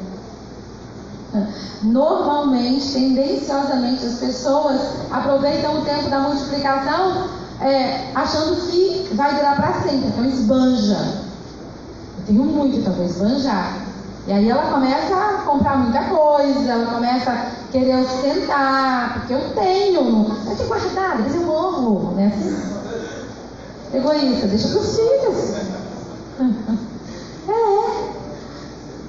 Normalmente, 1.83 2.93
tendenciosamente, 2.93 4.07
as 4.07 4.19
pessoas 4.19 4.81
aproveitam 5.11 5.81
o 5.81 5.85
tempo 5.85 6.11
da 6.11 6.21
multiplicação 6.21 7.29
é, 7.61 8.11
achando 8.15 8.71
que 8.71 9.09
vai 9.15 9.35
durar 9.35 9.57
para 9.57 9.83
sempre, 9.83 10.09
então 10.09 10.25
esbanja. 10.25 11.23
Eu 12.19 12.27
tenho 12.27 12.45
muito, 12.45 12.77
então 12.77 13.05
esbanjar. 13.05 13.82
E 14.27 14.33
aí 14.33 14.49
ela 14.49 14.71
começa 14.71 15.15
a 15.17 15.43
comprar 15.45 15.79
muita 15.79 16.05
coisa, 16.05 16.73
ela 16.73 16.93
começa 16.93 17.31
a 17.31 17.51
querer 17.73 17.97
ostentar, 17.97 19.15
porque 19.15 19.35
eu 19.35 19.55
tenho, 19.55 20.37
é 20.49 20.55
de 20.55 20.65
guardar, 20.65 21.17
depois 21.17 21.35
eu 21.35 21.43
morro, 21.43 22.15
né? 22.15 22.33
Assim, 22.33 23.97
egoísta, 23.97 24.47
deixa 24.47 24.69
para 24.69 24.79
os 24.79 24.97
filhos. 24.97 25.73
É. 27.49 28.13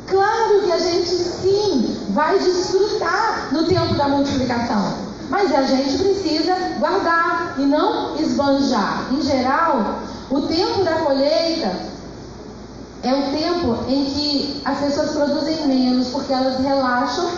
Claro 0.07 0.61
que 0.63 0.71
a 0.71 0.79
gente 0.79 1.07
sim 1.07 2.07
vai 2.09 2.37
desfrutar 2.39 3.49
no 3.51 3.65
tempo 3.67 3.93
da 3.93 4.07
multiplicação. 4.07 4.93
Mas 5.29 5.53
a 5.53 5.61
gente 5.63 5.99
precisa 5.99 6.55
guardar 6.79 7.55
e 7.59 7.61
não 7.61 8.15
esbanjar. 8.17 9.07
Em 9.11 9.21
geral, 9.21 9.99
o 10.29 10.41
tempo 10.41 10.83
da 10.83 10.93
colheita 10.93 11.71
é 13.03 13.13
o 13.13 13.31
tempo 13.37 13.77
em 13.89 14.05
que 14.05 14.61
as 14.63 14.79
pessoas 14.79 15.11
produzem 15.11 15.67
menos 15.67 16.07
porque 16.07 16.31
elas 16.31 16.57
relaxam 16.59 17.29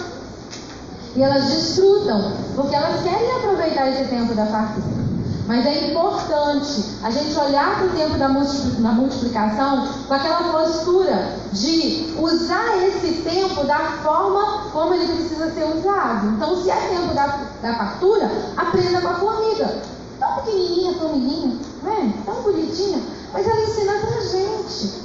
e 1.16 1.24
elas 1.24 1.46
desfrutam, 1.46 2.34
porque 2.56 2.76
elas 2.76 3.02
querem 3.02 3.32
aproveitar 3.38 3.90
esse 3.90 4.06
tempo 4.06 4.36
da 4.36 4.46
fartura. 4.46 5.06
Mas 5.48 5.66
é 5.66 5.92
importante 5.92 6.84
a 7.04 7.10
gente 7.10 7.38
olhar 7.38 7.78
para 7.78 7.88
o 7.88 7.90
tempo 7.92 8.18
da 8.18 8.30
multiplicação 8.30 9.88
com 10.08 10.14
aquela 10.14 10.52
postura 10.52 11.38
de 11.54 12.16
usar 12.20 12.84
esse 12.88 13.22
tempo 13.22 13.64
da 13.64 13.78
forma 14.04 14.72
como 14.72 14.94
ele 14.94 15.14
precisa 15.14 15.52
ser 15.52 15.66
usado. 15.66 16.28
Então, 16.30 16.62
se 16.62 16.70
é 16.70 16.76
tempo 16.76 17.14
da, 17.14 17.40
da 17.62 17.76
fartura, 17.76 18.32
aprenda 18.58 19.02
com 19.02 19.08
a 19.08 19.14
formiga. 19.16 19.82
Tão 20.20 20.36
pequenininha, 20.36 20.96
tão 20.96 21.10
milinha, 21.10 21.58
né? 21.84 22.14
tão 22.26 22.42
bonitinha, 22.42 23.00
mas 23.32 23.48
ela 23.48 23.62
ensina 23.62 23.94
para 23.94 24.18
a 24.18 24.22
gente. 24.22 25.05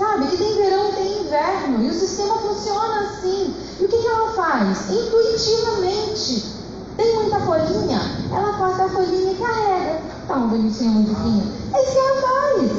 Sabe? 0.00 0.28
Que 0.28 0.38
tem 0.38 0.56
verão 0.56 0.88
e 0.88 0.92
tem 0.92 1.20
inverno. 1.20 1.84
E 1.84 1.90
o 1.90 1.92
sistema 1.92 2.34
funciona 2.38 3.00
assim. 3.00 3.54
E 3.78 3.84
o 3.84 3.88
que, 3.88 3.98
que 3.98 4.06
ela 4.06 4.32
faz? 4.32 4.88
Intuitivamente. 4.88 6.56
Tem 6.96 7.14
muita 7.16 7.38
folhinha? 7.40 8.00
Ela 8.34 8.54
corta 8.54 8.84
a 8.84 8.88
folhinha 8.88 9.32
e 9.32 9.34
carrega. 9.34 10.00
Tão 10.26 10.48
bonitinha, 10.48 10.90
bonitinha. 10.90 11.44
É 11.74 11.82
isso 11.82 11.92
que 11.92 11.98
ela 11.98 12.22
faz. 12.22 12.72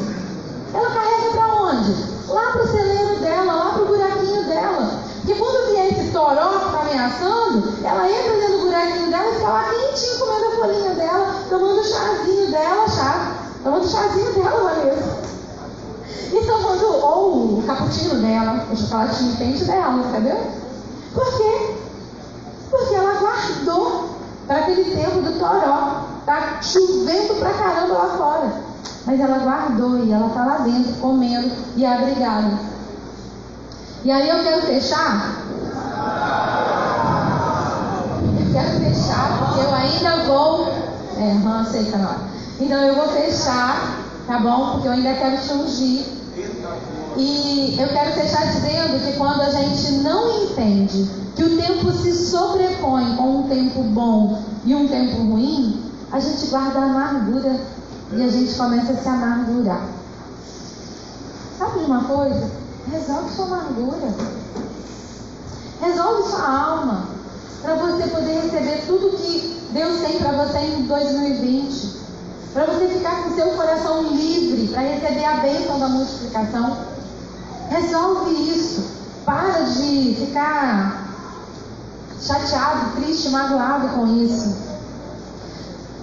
Ela 0.73 0.89
carrega 0.89 1.31
para 1.31 1.53
onde? 1.61 1.95
Lá 2.27 2.51
para 2.53 2.63
o 2.63 2.67
celeiro 2.67 3.19
dela, 3.19 3.53
lá 3.53 3.69
para 3.73 3.83
o 3.83 3.85
buraquinho 3.85 4.43
dela. 4.45 5.03
Porque 5.17 5.35
quando 5.35 5.67
vier 5.67 5.93
esse 5.93 6.11
toró 6.11 6.49
que 6.49 6.65
está 6.65 6.81
ameaçando, 6.81 7.85
ela 7.85 8.09
entra 8.09 8.33
dentro 8.33 8.57
do 8.57 8.65
buraquinho 8.65 9.11
dela 9.11 9.29
e 9.29 9.35
fica 9.35 9.47
lá 9.47 9.69
quentinho 9.69 10.17
comendo 10.17 10.45
a 10.47 10.55
folhinha 10.55 10.95
dela, 10.95 11.35
tomando 11.47 11.81
o 11.81 11.83
chazinho 11.83 12.49
dela, 12.49 12.89
chá. 12.89 13.35
Tomando 13.63 13.85
o 13.85 13.89
chazinho 13.89 14.33
dela, 14.33 14.73
Vanessa. 14.73 15.40
E 16.33 16.45
tomando 16.45 16.85
ou 16.85 17.59
o 17.59 17.63
cappuccino 17.67 18.21
dela, 18.21 18.65
o 18.71 18.75
chocolatinho 18.75 19.35
quente 19.35 19.65
dela, 19.65 19.99
entendeu? 19.99 20.39
Por 21.13 21.37
quê? 21.37 21.75
Porque 22.69 22.95
ela 22.95 23.19
guardou 23.19 24.09
para 24.47 24.59
aquele 24.59 24.95
tempo 24.95 25.21
do 25.21 25.37
toró. 25.37 26.05
Tá 26.25 26.61
chovendo 26.61 27.35
pra 27.39 27.53
caramba 27.53 27.93
lá 27.93 28.17
fora. 28.17 28.53
Mas 29.05 29.19
ela 29.19 29.39
guardou 29.39 30.05
e 30.05 30.11
ela 30.11 30.29
tá 30.29 30.45
lá 30.45 30.57
dentro 30.59 30.93
comendo 31.01 31.51
e 31.75 31.85
abrigada. 31.85 32.59
E 34.05 34.11
aí 34.11 34.29
eu 34.29 34.41
quero 34.41 34.61
fechar. 34.61 35.35
Eu 38.39 38.53
quero 38.53 38.79
fechar 38.79 39.39
porque 39.39 39.59
eu 39.59 39.73
ainda 39.73 40.23
vou. 40.27 40.67
É, 41.17 41.33
não 41.43 41.59
aceita 41.59 41.97
não. 41.97 42.15
Então 42.59 42.77
eu 42.77 42.95
vou 42.95 43.07
fechar, 43.09 43.97
tá 44.27 44.39
bom? 44.39 44.71
Porque 44.71 44.87
eu 44.87 44.91
ainda 44.93 45.13
quero 45.13 45.37
te 45.37 45.53
ungir 45.53 46.20
E 47.17 47.75
eu 47.79 47.87
quero 47.89 48.13
fechar 48.13 48.45
dizendo 48.47 49.05
que 49.05 49.17
quando 49.17 49.41
a 49.41 49.49
gente 49.49 49.91
não 50.03 50.43
entende 50.43 51.09
que 51.35 51.43
o 51.43 51.57
tempo 51.57 51.91
se 51.91 52.13
sobrepõe 52.29 53.15
com 53.15 53.39
um 53.39 53.49
tempo 53.49 53.83
bom 53.83 54.41
e 54.65 54.73
um 54.73 54.87
tempo 54.87 55.17
ruim, 55.23 55.91
a 56.11 56.19
gente 56.19 56.47
guarda 56.47 56.79
a 56.79 56.83
amargura 56.85 57.59
e 58.13 58.23
a 58.23 58.27
gente 58.27 58.53
começa 58.55 58.93
a 58.93 58.95
se 58.95 59.07
amargurar. 59.07 59.87
Sabe 61.57 61.79
de 61.79 61.85
uma 61.85 62.03
coisa? 62.03 62.49
Resolve 62.91 63.35
sua 63.35 63.45
amargura. 63.45 64.13
Resolve 65.81 66.29
sua 66.29 66.49
alma. 66.49 67.07
Para 67.61 67.75
você 67.75 68.07
poder 68.07 68.41
receber 68.41 68.83
tudo 68.87 69.17
que 69.17 69.61
Deus 69.71 70.01
tem 70.01 70.17
para 70.17 70.45
você 70.45 70.57
em 70.57 70.83
2020. 70.83 72.01
Para 72.53 72.65
você 72.65 72.87
ficar 72.87 73.23
com 73.23 73.35
seu 73.35 73.51
coração 73.51 74.03
livre 74.03 74.67
para 74.67 74.81
receber 74.81 75.23
a 75.23 75.37
bênção 75.37 75.79
da 75.79 75.87
multiplicação. 75.87 76.77
Resolve 77.69 78.33
isso. 78.33 78.83
Para 79.25 79.61
de 79.61 80.15
ficar 80.19 81.07
chateado, 82.21 82.95
triste, 82.95 83.29
magoado 83.29 83.87
com 83.89 84.05
isso. 84.23 84.70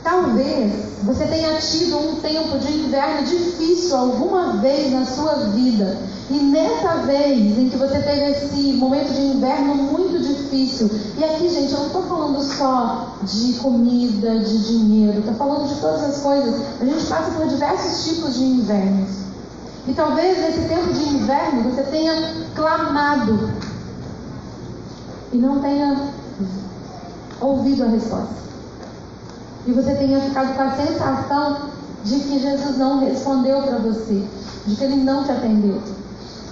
Talvez 0.02 0.88
você 1.02 1.26
tenha 1.26 1.58
tido 1.58 1.98
um 1.98 2.16
tempo 2.16 2.58
de 2.58 2.72
inverno 2.72 3.26
difícil 3.26 3.96
alguma 3.96 4.54
vez 4.58 4.92
na 4.92 5.04
sua 5.04 5.34
vida. 5.50 5.98
E 6.30 6.34
nessa 6.34 6.96
vez 7.06 7.58
em 7.58 7.68
que 7.70 7.76
você 7.76 8.00
teve 8.00 8.30
esse 8.30 8.72
momento 8.74 9.12
de 9.12 9.20
inverno 9.20 9.74
muito 9.74 10.18
difícil, 10.20 10.90
e 11.16 11.24
aqui, 11.24 11.48
gente, 11.48 11.72
eu 11.72 11.78
não 11.78 11.86
estou 11.86 12.02
falando 12.02 12.42
só 12.42 13.16
de 13.22 13.54
comida, 13.54 14.38
de 14.38 14.66
dinheiro, 14.66 15.20
estou 15.20 15.34
falando 15.34 15.68
de 15.68 15.80
todas 15.80 16.02
as 16.04 16.20
coisas. 16.20 16.54
A 16.80 16.84
gente 16.84 17.06
passa 17.06 17.30
por 17.30 17.46
diversos 17.46 18.04
tipos 18.04 18.34
de 18.34 18.44
invernos. 18.44 19.28
E 19.86 19.94
talvez 19.94 20.38
nesse 20.38 20.68
tempo 20.68 20.92
de 20.92 21.08
inverno 21.08 21.70
você 21.70 21.82
tenha 21.84 22.46
clamado 22.54 23.50
e 25.32 25.38
não 25.38 25.60
tenha 25.60 26.10
ouvido 27.40 27.84
a 27.84 27.88
resposta. 27.88 28.47
E 29.68 29.72
você 29.72 29.94
tenha 29.96 30.18
ficado 30.18 30.56
com 30.56 30.62
a 30.62 30.70
sensação 30.70 31.58
de 32.02 32.20
que 32.20 32.38
Jesus 32.38 32.78
não 32.78 33.00
respondeu 33.00 33.60
para 33.60 33.76
você, 33.76 34.24
de 34.66 34.74
que 34.74 34.82
ele 34.82 34.96
não 34.96 35.24
te 35.24 35.30
atendeu. 35.30 35.82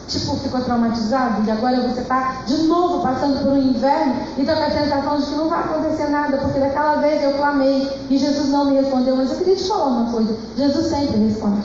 Tipo, 0.06 0.36
ficou 0.36 0.60
traumatizado 0.60 1.42
e 1.46 1.50
agora 1.50 1.80
você 1.80 2.02
está 2.02 2.42
de 2.46 2.64
novo 2.64 3.02
passando 3.02 3.42
por 3.42 3.54
um 3.54 3.56
inverno 3.56 4.16
e 4.36 4.42
está 4.42 4.54
com 4.54 4.64
a 4.64 4.70
sensação 4.70 5.18
de 5.18 5.26
que 5.26 5.34
não 5.34 5.48
vai 5.48 5.60
acontecer 5.60 6.10
nada, 6.10 6.36
porque 6.36 6.60
daquela 6.60 6.96
vez 6.96 7.22
eu 7.22 7.32
clamei 7.32 7.90
e 8.10 8.18
Jesus 8.18 8.50
não 8.50 8.66
me 8.66 8.76
respondeu. 8.76 9.16
Mas 9.16 9.30
eu 9.30 9.38
queria 9.38 9.56
te 9.56 9.64
falar 9.66 9.86
uma 9.86 10.12
coisa: 10.12 10.36
Jesus 10.54 10.86
sempre 10.86 11.16
responde. 11.16 11.64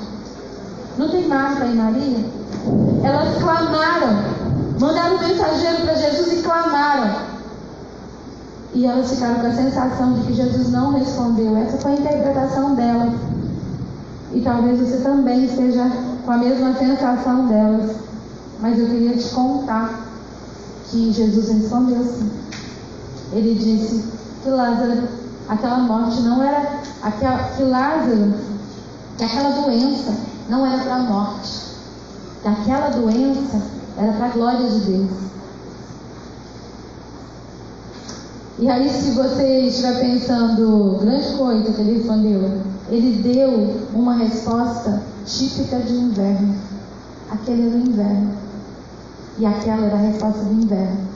Não 0.97 1.09
tem 1.09 1.27
Marta 1.27 1.65
e 1.65 1.75
Maria? 1.75 2.25
Elas 3.03 3.37
clamaram, 3.43 4.23
mandaram 4.79 5.19
mensageiro 5.19 5.81
para 5.81 5.95
Jesus 5.95 6.31
e 6.31 6.41
clamaram. 6.43 7.30
E 8.73 8.85
elas 8.85 9.11
ficaram 9.11 9.35
com 9.35 9.47
a 9.47 9.53
sensação 9.53 10.13
de 10.13 10.27
que 10.27 10.33
Jesus 10.33 10.71
não 10.71 10.93
respondeu. 10.93 11.57
Essa 11.57 11.77
foi 11.77 11.91
a 11.91 11.95
interpretação 11.95 12.75
delas. 12.75 13.13
E 14.33 14.41
talvez 14.41 14.79
você 14.79 14.97
também 14.97 15.43
esteja 15.43 15.91
com 16.25 16.31
a 16.31 16.37
mesma 16.37 16.73
sensação 16.75 17.47
delas. 17.47 17.95
Mas 18.61 18.79
eu 18.79 18.87
queria 18.87 19.17
te 19.17 19.29
contar 19.29 20.07
que 20.89 21.11
Jesus 21.11 21.49
respondeu 21.49 22.03
sim. 22.03 22.31
Ele 23.33 23.55
disse 23.55 24.05
que 24.43 24.49
Lázaro, 24.49 25.07
aquela 25.49 25.79
morte 25.79 26.21
não 26.21 26.41
era 26.41 26.79
aquela, 27.01 27.39
que 27.55 27.63
Lázaro, 27.63 28.33
que 29.17 29.23
aquela 29.23 29.61
doença 29.61 30.13
não 30.49 30.65
era 30.65 30.83
para 30.83 30.95
a 30.95 30.99
morte. 30.99 31.61
Que 32.41 32.47
aquela 32.47 32.89
doença 32.89 33.61
era 33.97 34.13
para 34.13 34.25
a 34.27 34.29
glória 34.29 34.69
de 34.69 34.79
Deus. 34.79 35.09
E 38.61 38.69
aí, 38.69 38.87
se 38.87 39.09
você 39.09 39.61
estiver 39.61 39.99
pensando, 39.99 40.99
grande 41.01 41.35
coisa 41.35 41.73
que 41.73 41.81
ele 41.81 41.97
respondeu, 41.97 42.61
ele 42.91 43.23
deu 43.23 43.75
uma 43.91 44.13
resposta 44.13 45.01
típica 45.25 45.79
de 45.79 45.93
inverno. 45.93 46.55
Aquele 47.31 47.69
era 47.69 47.75
o 47.75 47.79
inverno. 47.79 48.31
E 49.39 49.47
aquela 49.47 49.87
era 49.87 49.95
a 49.95 50.01
resposta 50.01 50.43
do 50.43 50.61
inverno. 50.61 51.07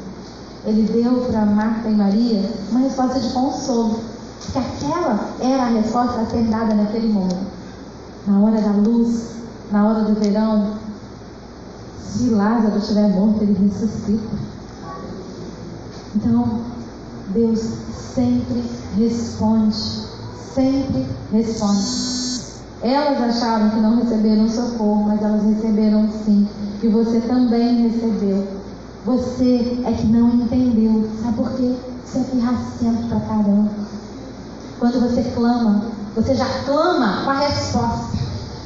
Ele 0.66 0.92
deu 0.92 1.22
para 1.30 1.46
Marta 1.46 1.88
e 1.88 1.94
Maria 1.94 2.50
uma 2.72 2.80
resposta 2.80 3.20
de 3.20 3.30
consolo. 3.30 4.00
Porque 4.42 4.58
aquela 4.58 5.30
era 5.40 5.66
a 5.66 5.70
resposta 5.70 6.22
a 6.22 6.26
ser 6.26 6.46
dada 6.46 6.74
naquele 6.74 7.10
momento. 7.10 7.46
Na 8.26 8.40
hora 8.40 8.60
da 8.60 8.72
luz, 8.72 9.36
na 9.72 9.88
hora 9.88 10.04
do 10.06 10.20
verão. 10.20 10.78
Se 12.02 12.28
Lázaro 12.30 12.80
estiver 12.80 13.08
morto, 13.10 13.44
ele 13.44 13.54
ressuscita. 13.54 14.36
Então, 16.16 16.75
Deus 17.28 17.60
sempre 18.14 18.64
responde, 18.98 19.76
sempre 20.54 21.06
responde. 21.32 22.16
Elas 22.84 23.20
acharam 23.20 23.70
que 23.72 23.80
não 23.80 23.98
receberam 23.98 24.48
socorro, 24.48 25.06
mas 25.08 25.22
elas 25.22 25.44
receberam 25.44 26.08
sim. 26.24 26.48
E 26.84 26.88
você 26.88 27.20
também 27.22 27.90
recebeu. 27.90 28.48
Você 29.06 29.82
é 29.86 29.92
que 29.92 30.06
não 30.06 30.30
entendeu. 30.30 31.10
Sabe 31.22 31.36
por 31.36 31.52
quê? 31.54 31.76
Você 32.06 32.20
é 32.20 32.24
pirracento 32.24 33.08
pra 33.10 33.20
caramba. 33.22 33.72
Quando 34.80 35.00
você 35.00 35.24
clama, 35.36 35.86
você 36.16 36.36
já 36.36 36.48
clama 36.66 37.24
com 37.24 37.30
a 37.32 37.40
resposta. 37.40 38.18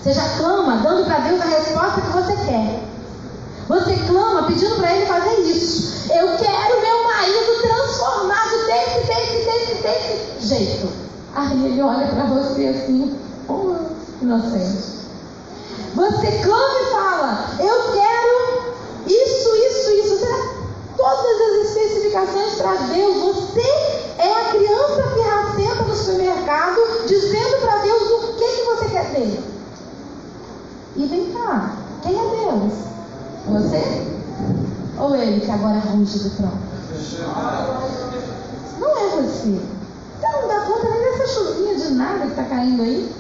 Você 0.01 0.13
já 0.13 0.37
clama 0.37 0.77
dando 0.77 1.05
para 1.05 1.19
Deus 1.19 1.41
a 1.41 1.45
resposta 1.45 2.01
que 2.01 2.11
você 2.11 2.35
quer. 2.45 2.88
Você 3.69 3.95
clama 4.07 4.47
pedindo 4.47 4.77
para 4.77 4.95
Ele 4.95 5.05
fazer 5.05 5.41
isso. 5.41 6.11
Eu 6.11 6.27
quero 6.37 6.81
meu 6.81 7.03
marido 7.03 7.61
transformado 7.61 8.65
desse, 8.65 9.05
desse, 9.05 9.45
desse, 9.45 9.75
desse 9.83 10.47
jeito. 10.47 10.89
Aí 11.35 11.65
ele 11.65 11.79
olha 11.79 12.07
para 12.07 12.23
você 12.25 12.65
assim, 12.65 13.15
oh, 13.47 13.75
inocente. 14.23 14.99
Você 15.93 16.31
clama 16.43 16.79
e 16.81 16.91
fala, 16.91 17.49
eu 17.59 17.93
quero 17.93 18.73
isso, 19.05 19.55
isso, 19.55 19.91
isso. 19.91 20.25
Dá 20.25 20.49
todas 20.97 21.41
as 21.41 21.69
especificações 21.69 22.55
para 22.55 22.73
Deus. 22.73 23.17
Você 23.17 23.61
é 24.17 24.33
a 24.33 24.49
criança 24.49 25.03
pirracenta 25.13 25.83
no 25.83 25.95
supermercado, 25.95 27.05
dizendo 27.05 27.61
para 27.61 27.77
Deus 27.77 28.01
o 28.01 28.33
que, 28.33 28.47
que 28.47 28.63
você 28.63 28.85
quer 28.89 29.05
dele. 29.11 29.43
E 30.95 31.05
vem 31.05 31.31
cá, 31.33 31.75
quem 32.01 32.17
é 32.17 32.45
Deus? 32.45 32.98
Você? 33.49 34.07
Ou 34.97 35.15
ele 35.15 35.41
que 35.41 35.51
agora 35.51 35.79
ruge 35.79 36.19
do 36.19 36.29
trono? 36.31 36.59
Não 38.79 38.97
é 38.97 39.21
você. 39.21 39.59
Você 40.19 40.27
não 40.27 40.47
dá 40.47 40.61
conta 40.61 40.89
nem 40.89 41.01
dessa 41.01 41.33
chuvinha 41.33 41.75
de 41.75 41.93
nada 41.93 42.19
que 42.25 42.27
está 42.27 42.43
caindo 42.43 42.81
aí. 42.81 43.11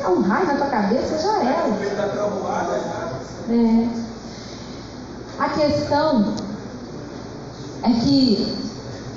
É 0.00 0.08
um 0.08 0.20
raio 0.20 0.46
na 0.46 0.54
tua 0.56 0.66
cabeça, 0.66 1.18
já 1.18 1.42
era. 1.42 1.68
É. 3.50 3.88
A 5.38 5.48
questão 5.50 6.34
é 7.82 7.90
que 7.90 8.56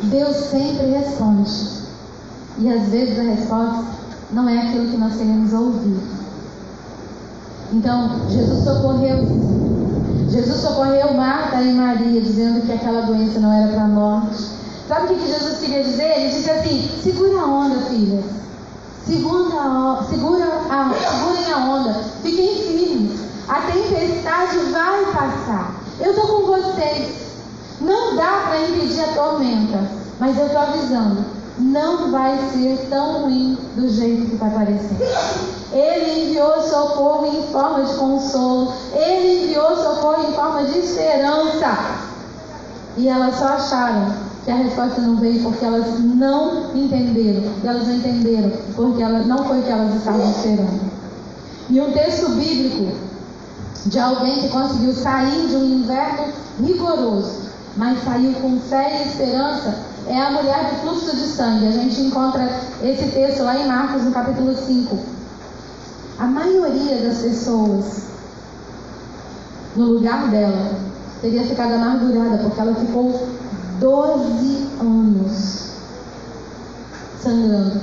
Deus 0.03 0.35
sempre 0.37 0.85
responde. 0.87 1.81
E 2.57 2.71
às 2.71 2.87
vezes 2.89 3.19
a 3.19 3.23
resposta 3.23 3.85
não 4.31 4.47
é 4.47 4.67
aquilo 4.67 4.89
que 4.91 4.97
nós 4.97 5.15
queremos 5.15 5.51
ouvir. 5.53 5.99
Então, 7.73 8.29
Jesus 8.29 8.63
socorreu 8.63 9.17
Jesus 10.31 10.61
socorreu 10.61 11.13
Marta 11.13 11.61
e 11.61 11.73
Maria, 11.73 12.21
dizendo 12.21 12.65
que 12.65 12.71
aquela 12.71 13.01
doença 13.01 13.37
não 13.39 13.51
era 13.51 13.73
para 13.73 13.85
morte. 13.85 14.47
Sabe 14.87 15.13
o 15.13 15.17
que, 15.17 15.27
Jesus 15.27 15.59
queria 15.59 15.83
dizer? 15.83 16.17
Ele 16.17 16.29
disse 16.29 16.49
assim: 16.49 16.89
segura 17.03 17.41
a 17.41 17.45
onda, 17.45 17.79
filha. 17.89 18.23
Segura 19.05 19.55
a, 19.59 20.05
segura 20.09 20.45
a, 20.69 20.93
segurem 20.93 21.51
a 21.51 21.57
onda. 21.57 21.93
Fiquem 22.23 22.55
firmes. 22.63 23.19
A 23.49 23.55
tempestade 23.61 24.57
vai 24.71 25.05
passar. 25.07 25.75
Eu 25.99 26.11
estou 26.11 26.27
com 26.27 26.45
vocês. 26.45 27.09
Não 27.81 28.15
dá 28.15 28.45
para 28.47 28.61
impedir 28.69 29.01
a 29.01 29.13
tormenta. 29.13 29.79
Mas 30.17 30.37
eu 30.37 30.45
estou 30.45 30.61
avisando. 30.61 31.25
Não 31.61 32.09
vai 32.09 32.39
ser 32.51 32.87
tão 32.89 33.21
ruim 33.21 33.55
do 33.75 33.87
jeito 33.87 34.25
que 34.25 34.33
está 34.33 34.47
parecendo. 34.47 34.97
Ele 35.71 36.23
enviou 36.23 36.59
socorro 36.63 37.27
em 37.27 37.43
forma 37.51 37.85
de 37.85 37.93
consolo. 37.93 38.73
Ele 38.91 39.43
enviou 39.43 39.75
socorro 39.75 40.27
em 40.27 40.33
forma 40.33 40.63
de 40.63 40.79
esperança. 40.79 41.77
E 42.97 43.07
elas 43.07 43.35
só 43.35 43.45
acharam 43.49 44.11
que 44.43 44.49
a 44.49 44.55
resposta 44.55 45.01
não 45.01 45.17
veio 45.17 45.43
porque 45.43 45.63
elas 45.63 45.99
não 45.99 46.75
entenderam. 46.75 47.43
E 47.63 47.67
elas 47.67 47.87
não 47.87 47.93
entenderam 47.93 48.51
porque 48.75 49.03
ela, 49.03 49.19
não 49.19 49.45
foi 49.45 49.59
o 49.59 49.63
que 49.63 49.69
elas 49.69 49.95
estavam 49.95 50.31
esperando. 50.31 50.91
E 51.69 51.79
um 51.79 51.91
texto 51.91 52.29
bíblico 52.29 52.91
de 53.85 53.99
alguém 53.99 54.41
que 54.41 54.49
conseguiu 54.49 54.93
sair 54.93 55.47
de 55.47 55.55
um 55.55 55.65
inverno 55.65 56.33
rigoroso, 56.59 57.49
mas 57.77 58.03
saiu 58.03 58.33
com 58.33 58.59
fé 58.61 59.03
e 59.03 59.07
esperança, 59.09 59.90
é 60.07 60.21
a 60.21 60.31
mulher 60.31 60.69
do 60.69 60.81
fluxo 60.81 61.15
de 61.15 61.27
sangue. 61.27 61.67
A 61.67 61.71
gente 61.71 62.01
encontra 62.01 62.49
esse 62.83 63.07
texto 63.11 63.43
lá 63.43 63.57
em 63.57 63.67
Marcos, 63.67 64.03
no 64.03 64.11
capítulo 64.11 64.55
5. 64.55 64.97
A 66.19 66.25
maioria 66.25 67.07
das 67.07 67.19
pessoas 67.19 68.11
no 69.75 69.85
lugar 69.85 70.29
dela, 70.29 70.71
teria 71.21 71.45
ficado 71.45 71.73
amargurada, 71.73 72.37
porque 72.39 72.59
ela 72.59 72.75
ficou 72.75 73.27
12 73.79 74.69
anos 74.79 75.71
sangrando. 77.21 77.81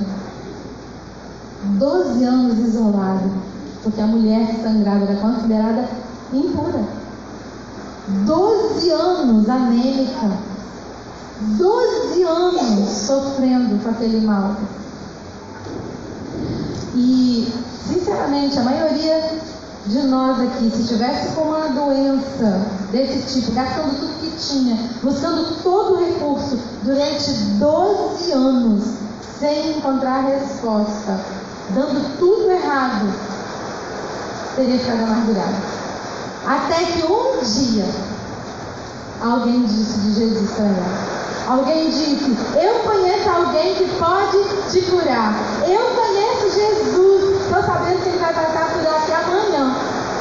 12 1.77 2.23
anos 2.23 2.59
isolada, 2.59 3.29
porque 3.83 3.99
a 3.99 4.07
mulher 4.07 4.55
sangrada 4.63 5.05
era 5.05 5.19
considerada 5.19 5.89
impura. 6.31 6.83
12 8.25 8.89
anos 8.91 9.49
anêmica. 9.49 10.48
12 11.41 12.23
anos 12.23 12.89
sofrendo 12.89 13.81
com 13.81 13.89
aquele 13.89 14.21
mal. 14.25 14.55
E, 16.95 17.53
sinceramente, 17.87 18.59
a 18.59 18.63
maioria 18.63 19.39
de 19.85 20.01
nós 20.03 20.39
aqui, 20.41 20.69
se 20.69 20.87
tivesse 20.87 21.33
com 21.35 21.41
uma 21.43 21.69
doença 21.69 22.61
desse 22.91 23.33
tipo, 23.33 23.53
gastando 23.53 23.99
tudo 23.99 24.19
que 24.19 24.31
tinha, 24.37 24.77
buscando 25.01 25.63
todo 25.63 25.93
o 25.93 26.05
recurso 26.05 26.59
durante 26.83 27.31
12 27.31 28.31
anos, 28.33 28.83
sem 29.39 29.77
encontrar 29.77 30.25
resposta, 30.25 31.19
dando 31.73 32.17
tudo 32.19 32.51
errado, 32.51 33.07
teria 34.55 34.77
ficado 34.77 35.03
amargurado. 35.03 35.55
Até 36.45 36.83
que 36.83 37.05
um 37.05 37.41
dia 37.41 37.85
alguém 39.21 39.63
disse 39.63 39.99
de 39.99 40.13
Jesus 40.13 40.51
para 40.51 40.65
ela. 40.65 41.08
Alguém 41.49 41.89
disse: 41.89 42.37
Eu 42.61 42.75
conheço 42.81 43.27
alguém 43.27 43.73
que 43.73 43.87
pode 43.97 44.37
te 44.69 44.81
curar. 44.83 45.33
Eu 45.67 45.95
conheço 45.95 46.51
Jesus. 46.51 47.41
Estou 47.41 47.63
sabendo 47.63 48.03
que 48.03 48.09
ele 48.09 48.19
vai 48.19 48.31
passar 48.35 48.69
por 48.71 48.87
aqui 48.87 49.11
amanhã. 49.11 49.75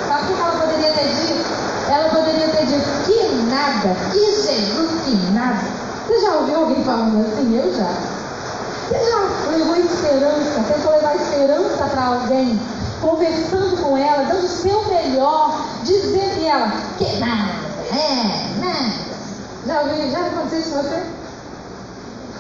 Sabe 0.09 0.33
o 0.33 0.37
que 0.37 0.41
ela 0.41 0.53
poderia 0.53 0.91
ter 0.91 1.09
dito? 1.09 1.45
Ela 1.91 2.09
poderia 2.09 2.49
ter 2.49 2.64
dito: 2.64 2.89
Que 3.05 3.29
nada, 3.45 3.95
que 4.11 4.18
Jesus, 4.18 4.91
que 5.05 5.33
nada. 5.33 5.61
Você 6.07 6.18
já 6.18 6.33
ouviu 6.33 6.61
alguém 6.61 6.83
falando 6.83 7.20
assim? 7.20 7.55
Eu 7.59 7.74
já. 7.74 7.93
Você 8.89 9.11
já 9.11 9.55
levou 9.55 9.76
esperança, 9.76 10.64
tentou 10.66 10.93
levar 10.93 11.14
esperança 11.14 11.85
para 11.91 12.07
alguém, 12.07 12.59
conversando 13.03 13.76
com 13.83 13.99
ela, 13.99 14.24
dando 14.24 14.47
o 14.47 14.49
seu 14.49 14.83
melhor, 14.85 15.62
dizendo 15.85 16.43
ela: 16.47 16.72
Que 16.97 17.18
nada, 17.18 17.53
é, 17.93 18.61
nada. 18.64 19.09
Já 19.66 19.83
ouviu? 19.83 20.11
Já 20.11 20.20
aconteceu 20.20 20.61
isso 20.61 20.70
com 20.70 20.83
você? 20.83 21.17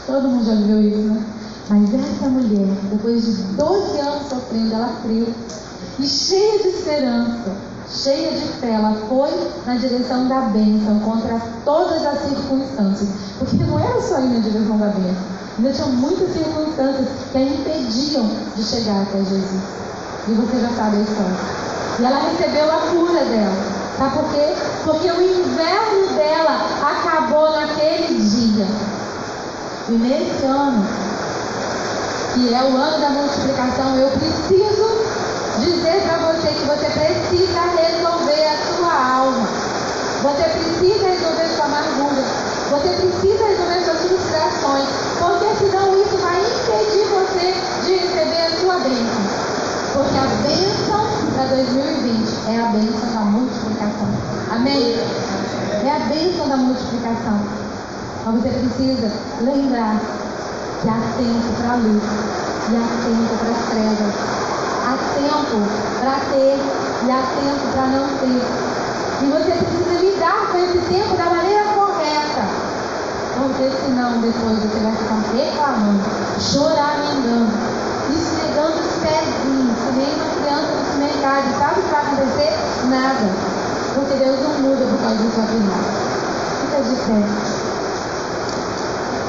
Todo 0.08 0.26
mundo 0.26 0.42
já 0.42 0.54
viu 0.54 0.80
isso, 0.80 1.00
né? 1.00 1.22
Mas 1.68 1.82
essa 1.92 2.30
mulher, 2.30 2.66
depois 2.90 3.26
de 3.26 3.32
12 3.42 4.00
anos 4.00 4.26
sofrendo, 4.26 4.72
ela 4.72 4.90
criou. 5.02 5.28
E 5.98 6.06
cheia 6.06 6.62
de 6.62 6.68
esperança, 6.68 7.52
cheia 7.90 8.32
de 8.32 8.48
fé, 8.58 8.72
ela 8.72 8.96
foi 9.06 9.28
na 9.66 9.74
direção 9.74 10.26
da 10.26 10.40
bênção 10.48 10.98
contra 11.00 11.38
todas 11.62 12.06
as 12.06 12.22
circunstâncias. 12.22 13.10
Porque 13.38 13.62
não 13.64 13.78
era 13.78 14.00
só 14.00 14.18
ir 14.20 14.28
na 14.28 14.38
direção 14.38 14.78
da 14.78 14.86
bênção. 14.86 15.22
Ainda 15.58 15.72
tinham 15.72 15.92
muitas 15.92 16.32
circunstâncias 16.32 17.08
que 17.30 17.36
a 17.36 17.42
impediam 17.42 18.30
de 18.56 18.64
chegar 18.64 19.02
até 19.02 19.18
Jesus. 19.18 19.62
E 20.26 20.32
você 20.32 20.58
já 20.58 20.70
sabe 20.70 20.96
a 20.96 21.00
história. 21.00 21.36
E 22.00 22.04
ela 22.04 22.30
recebeu 22.30 22.72
a 22.72 22.78
cura 22.78 23.24
dela. 23.26 23.78
Sabe 23.98 24.16
por 24.16 24.32
quê? 24.32 24.54
Porque 24.84 25.10
o 25.10 25.22
inverno 25.22 26.16
dela 26.16 26.64
acabou 26.80 27.50
naquele 27.50 28.18
dia. 28.22 28.66
E 29.88 29.92
nesse 29.92 30.44
ano, 30.44 30.86
que 32.34 32.52
é 32.52 32.62
o 32.62 32.76
ano 32.76 33.00
da 33.00 33.08
multiplicação, 33.08 33.96
eu 33.96 34.10
preciso 34.10 34.84
dizer 35.60 36.02
para 36.02 36.18
você 36.28 36.48
que 36.48 36.64
você 36.66 36.90
precisa 36.90 37.60
resolver 37.72 38.48
a 38.48 38.76
sua 38.76 39.16
alma. 39.16 39.48
Você 40.22 40.42
precisa 40.44 41.08
resolver 41.08 41.48
sua 41.56 41.64
amargura. 41.64 42.22
Você 42.68 42.88
precisa 43.00 43.46
resolver 43.46 43.80
suas 43.80 44.00
frustrações. 44.02 44.88
Porque 45.18 45.56
senão 45.56 46.02
isso 46.02 46.18
vai 46.18 46.38
impedir 46.38 47.06
você 47.08 47.54
de 47.86 47.96
receber 47.96 48.42
a 48.42 48.60
sua 48.60 48.74
bênção. 48.80 49.22
Porque 49.94 50.18
a 50.18 50.26
bênção 50.44 51.00
para 51.34 51.46
2020 51.46 52.50
é 52.50 52.60
a 52.60 52.66
bênção 52.66 53.08
da 53.14 53.20
multiplicação. 53.20 54.08
Amém? 54.50 55.00
É 55.82 55.90
a 55.90 55.98
bênção 56.10 56.46
da 56.46 56.58
multiplicação. 56.58 57.67
Mas 58.28 58.42
você 58.42 58.50
precisa 58.50 59.10
lembrar 59.40 59.96
que 60.82 60.88
há 60.90 61.00
tempo 61.16 61.48
para 61.56 61.72
a 61.72 61.76
luz 61.76 62.02
e 62.68 62.76
há 62.76 62.84
tempo 63.00 63.32
para 63.40 63.52
as 63.56 63.62
trevas. 63.72 64.14
Há 64.84 64.98
tempo 65.16 65.56
para 65.98 66.20
ter 66.28 66.60
e 67.06 67.10
há 67.10 67.22
tempo 67.24 67.72
para 67.72 67.86
não 67.86 68.06
ter. 68.20 68.44
E 69.22 69.30
você 69.32 69.52
precisa 69.52 70.04
lidar 70.04 70.52
com 70.52 70.58
esse 70.58 70.78
tempo 70.92 71.16
da 71.16 71.24
maneira 71.24 71.72
correta. 71.72 72.44
Porque 73.38 73.70
senão 73.86 74.20
depois 74.20 74.58
você 74.58 74.78
vai 74.78 74.92
ficar 74.92 75.24
reclamando, 75.32 76.04
choramingando, 76.38 77.52
esfregando 78.12 78.76
os 78.76 78.92
pezinhos, 79.00 79.78
que 79.78 79.92
nem 79.96 80.14
uma 80.16 80.28
criança 80.36 80.74
no 80.76 80.84
supermercado. 80.84 81.58
Sabe 81.58 81.80
o 81.80 81.82
que 81.82 81.90
vai 81.90 82.02
acontecer? 82.02 82.52
Nada. 82.90 83.32
Porque 83.94 84.14
Deus 84.22 84.38
não 84.42 84.68
muda 84.68 84.84
por 84.84 85.00
causa 85.00 85.16
da 85.16 85.30
sua 85.30 85.44
opinião. 85.44 85.80
Fica 86.60 86.82
de 86.82 86.94
pé. 86.94 87.57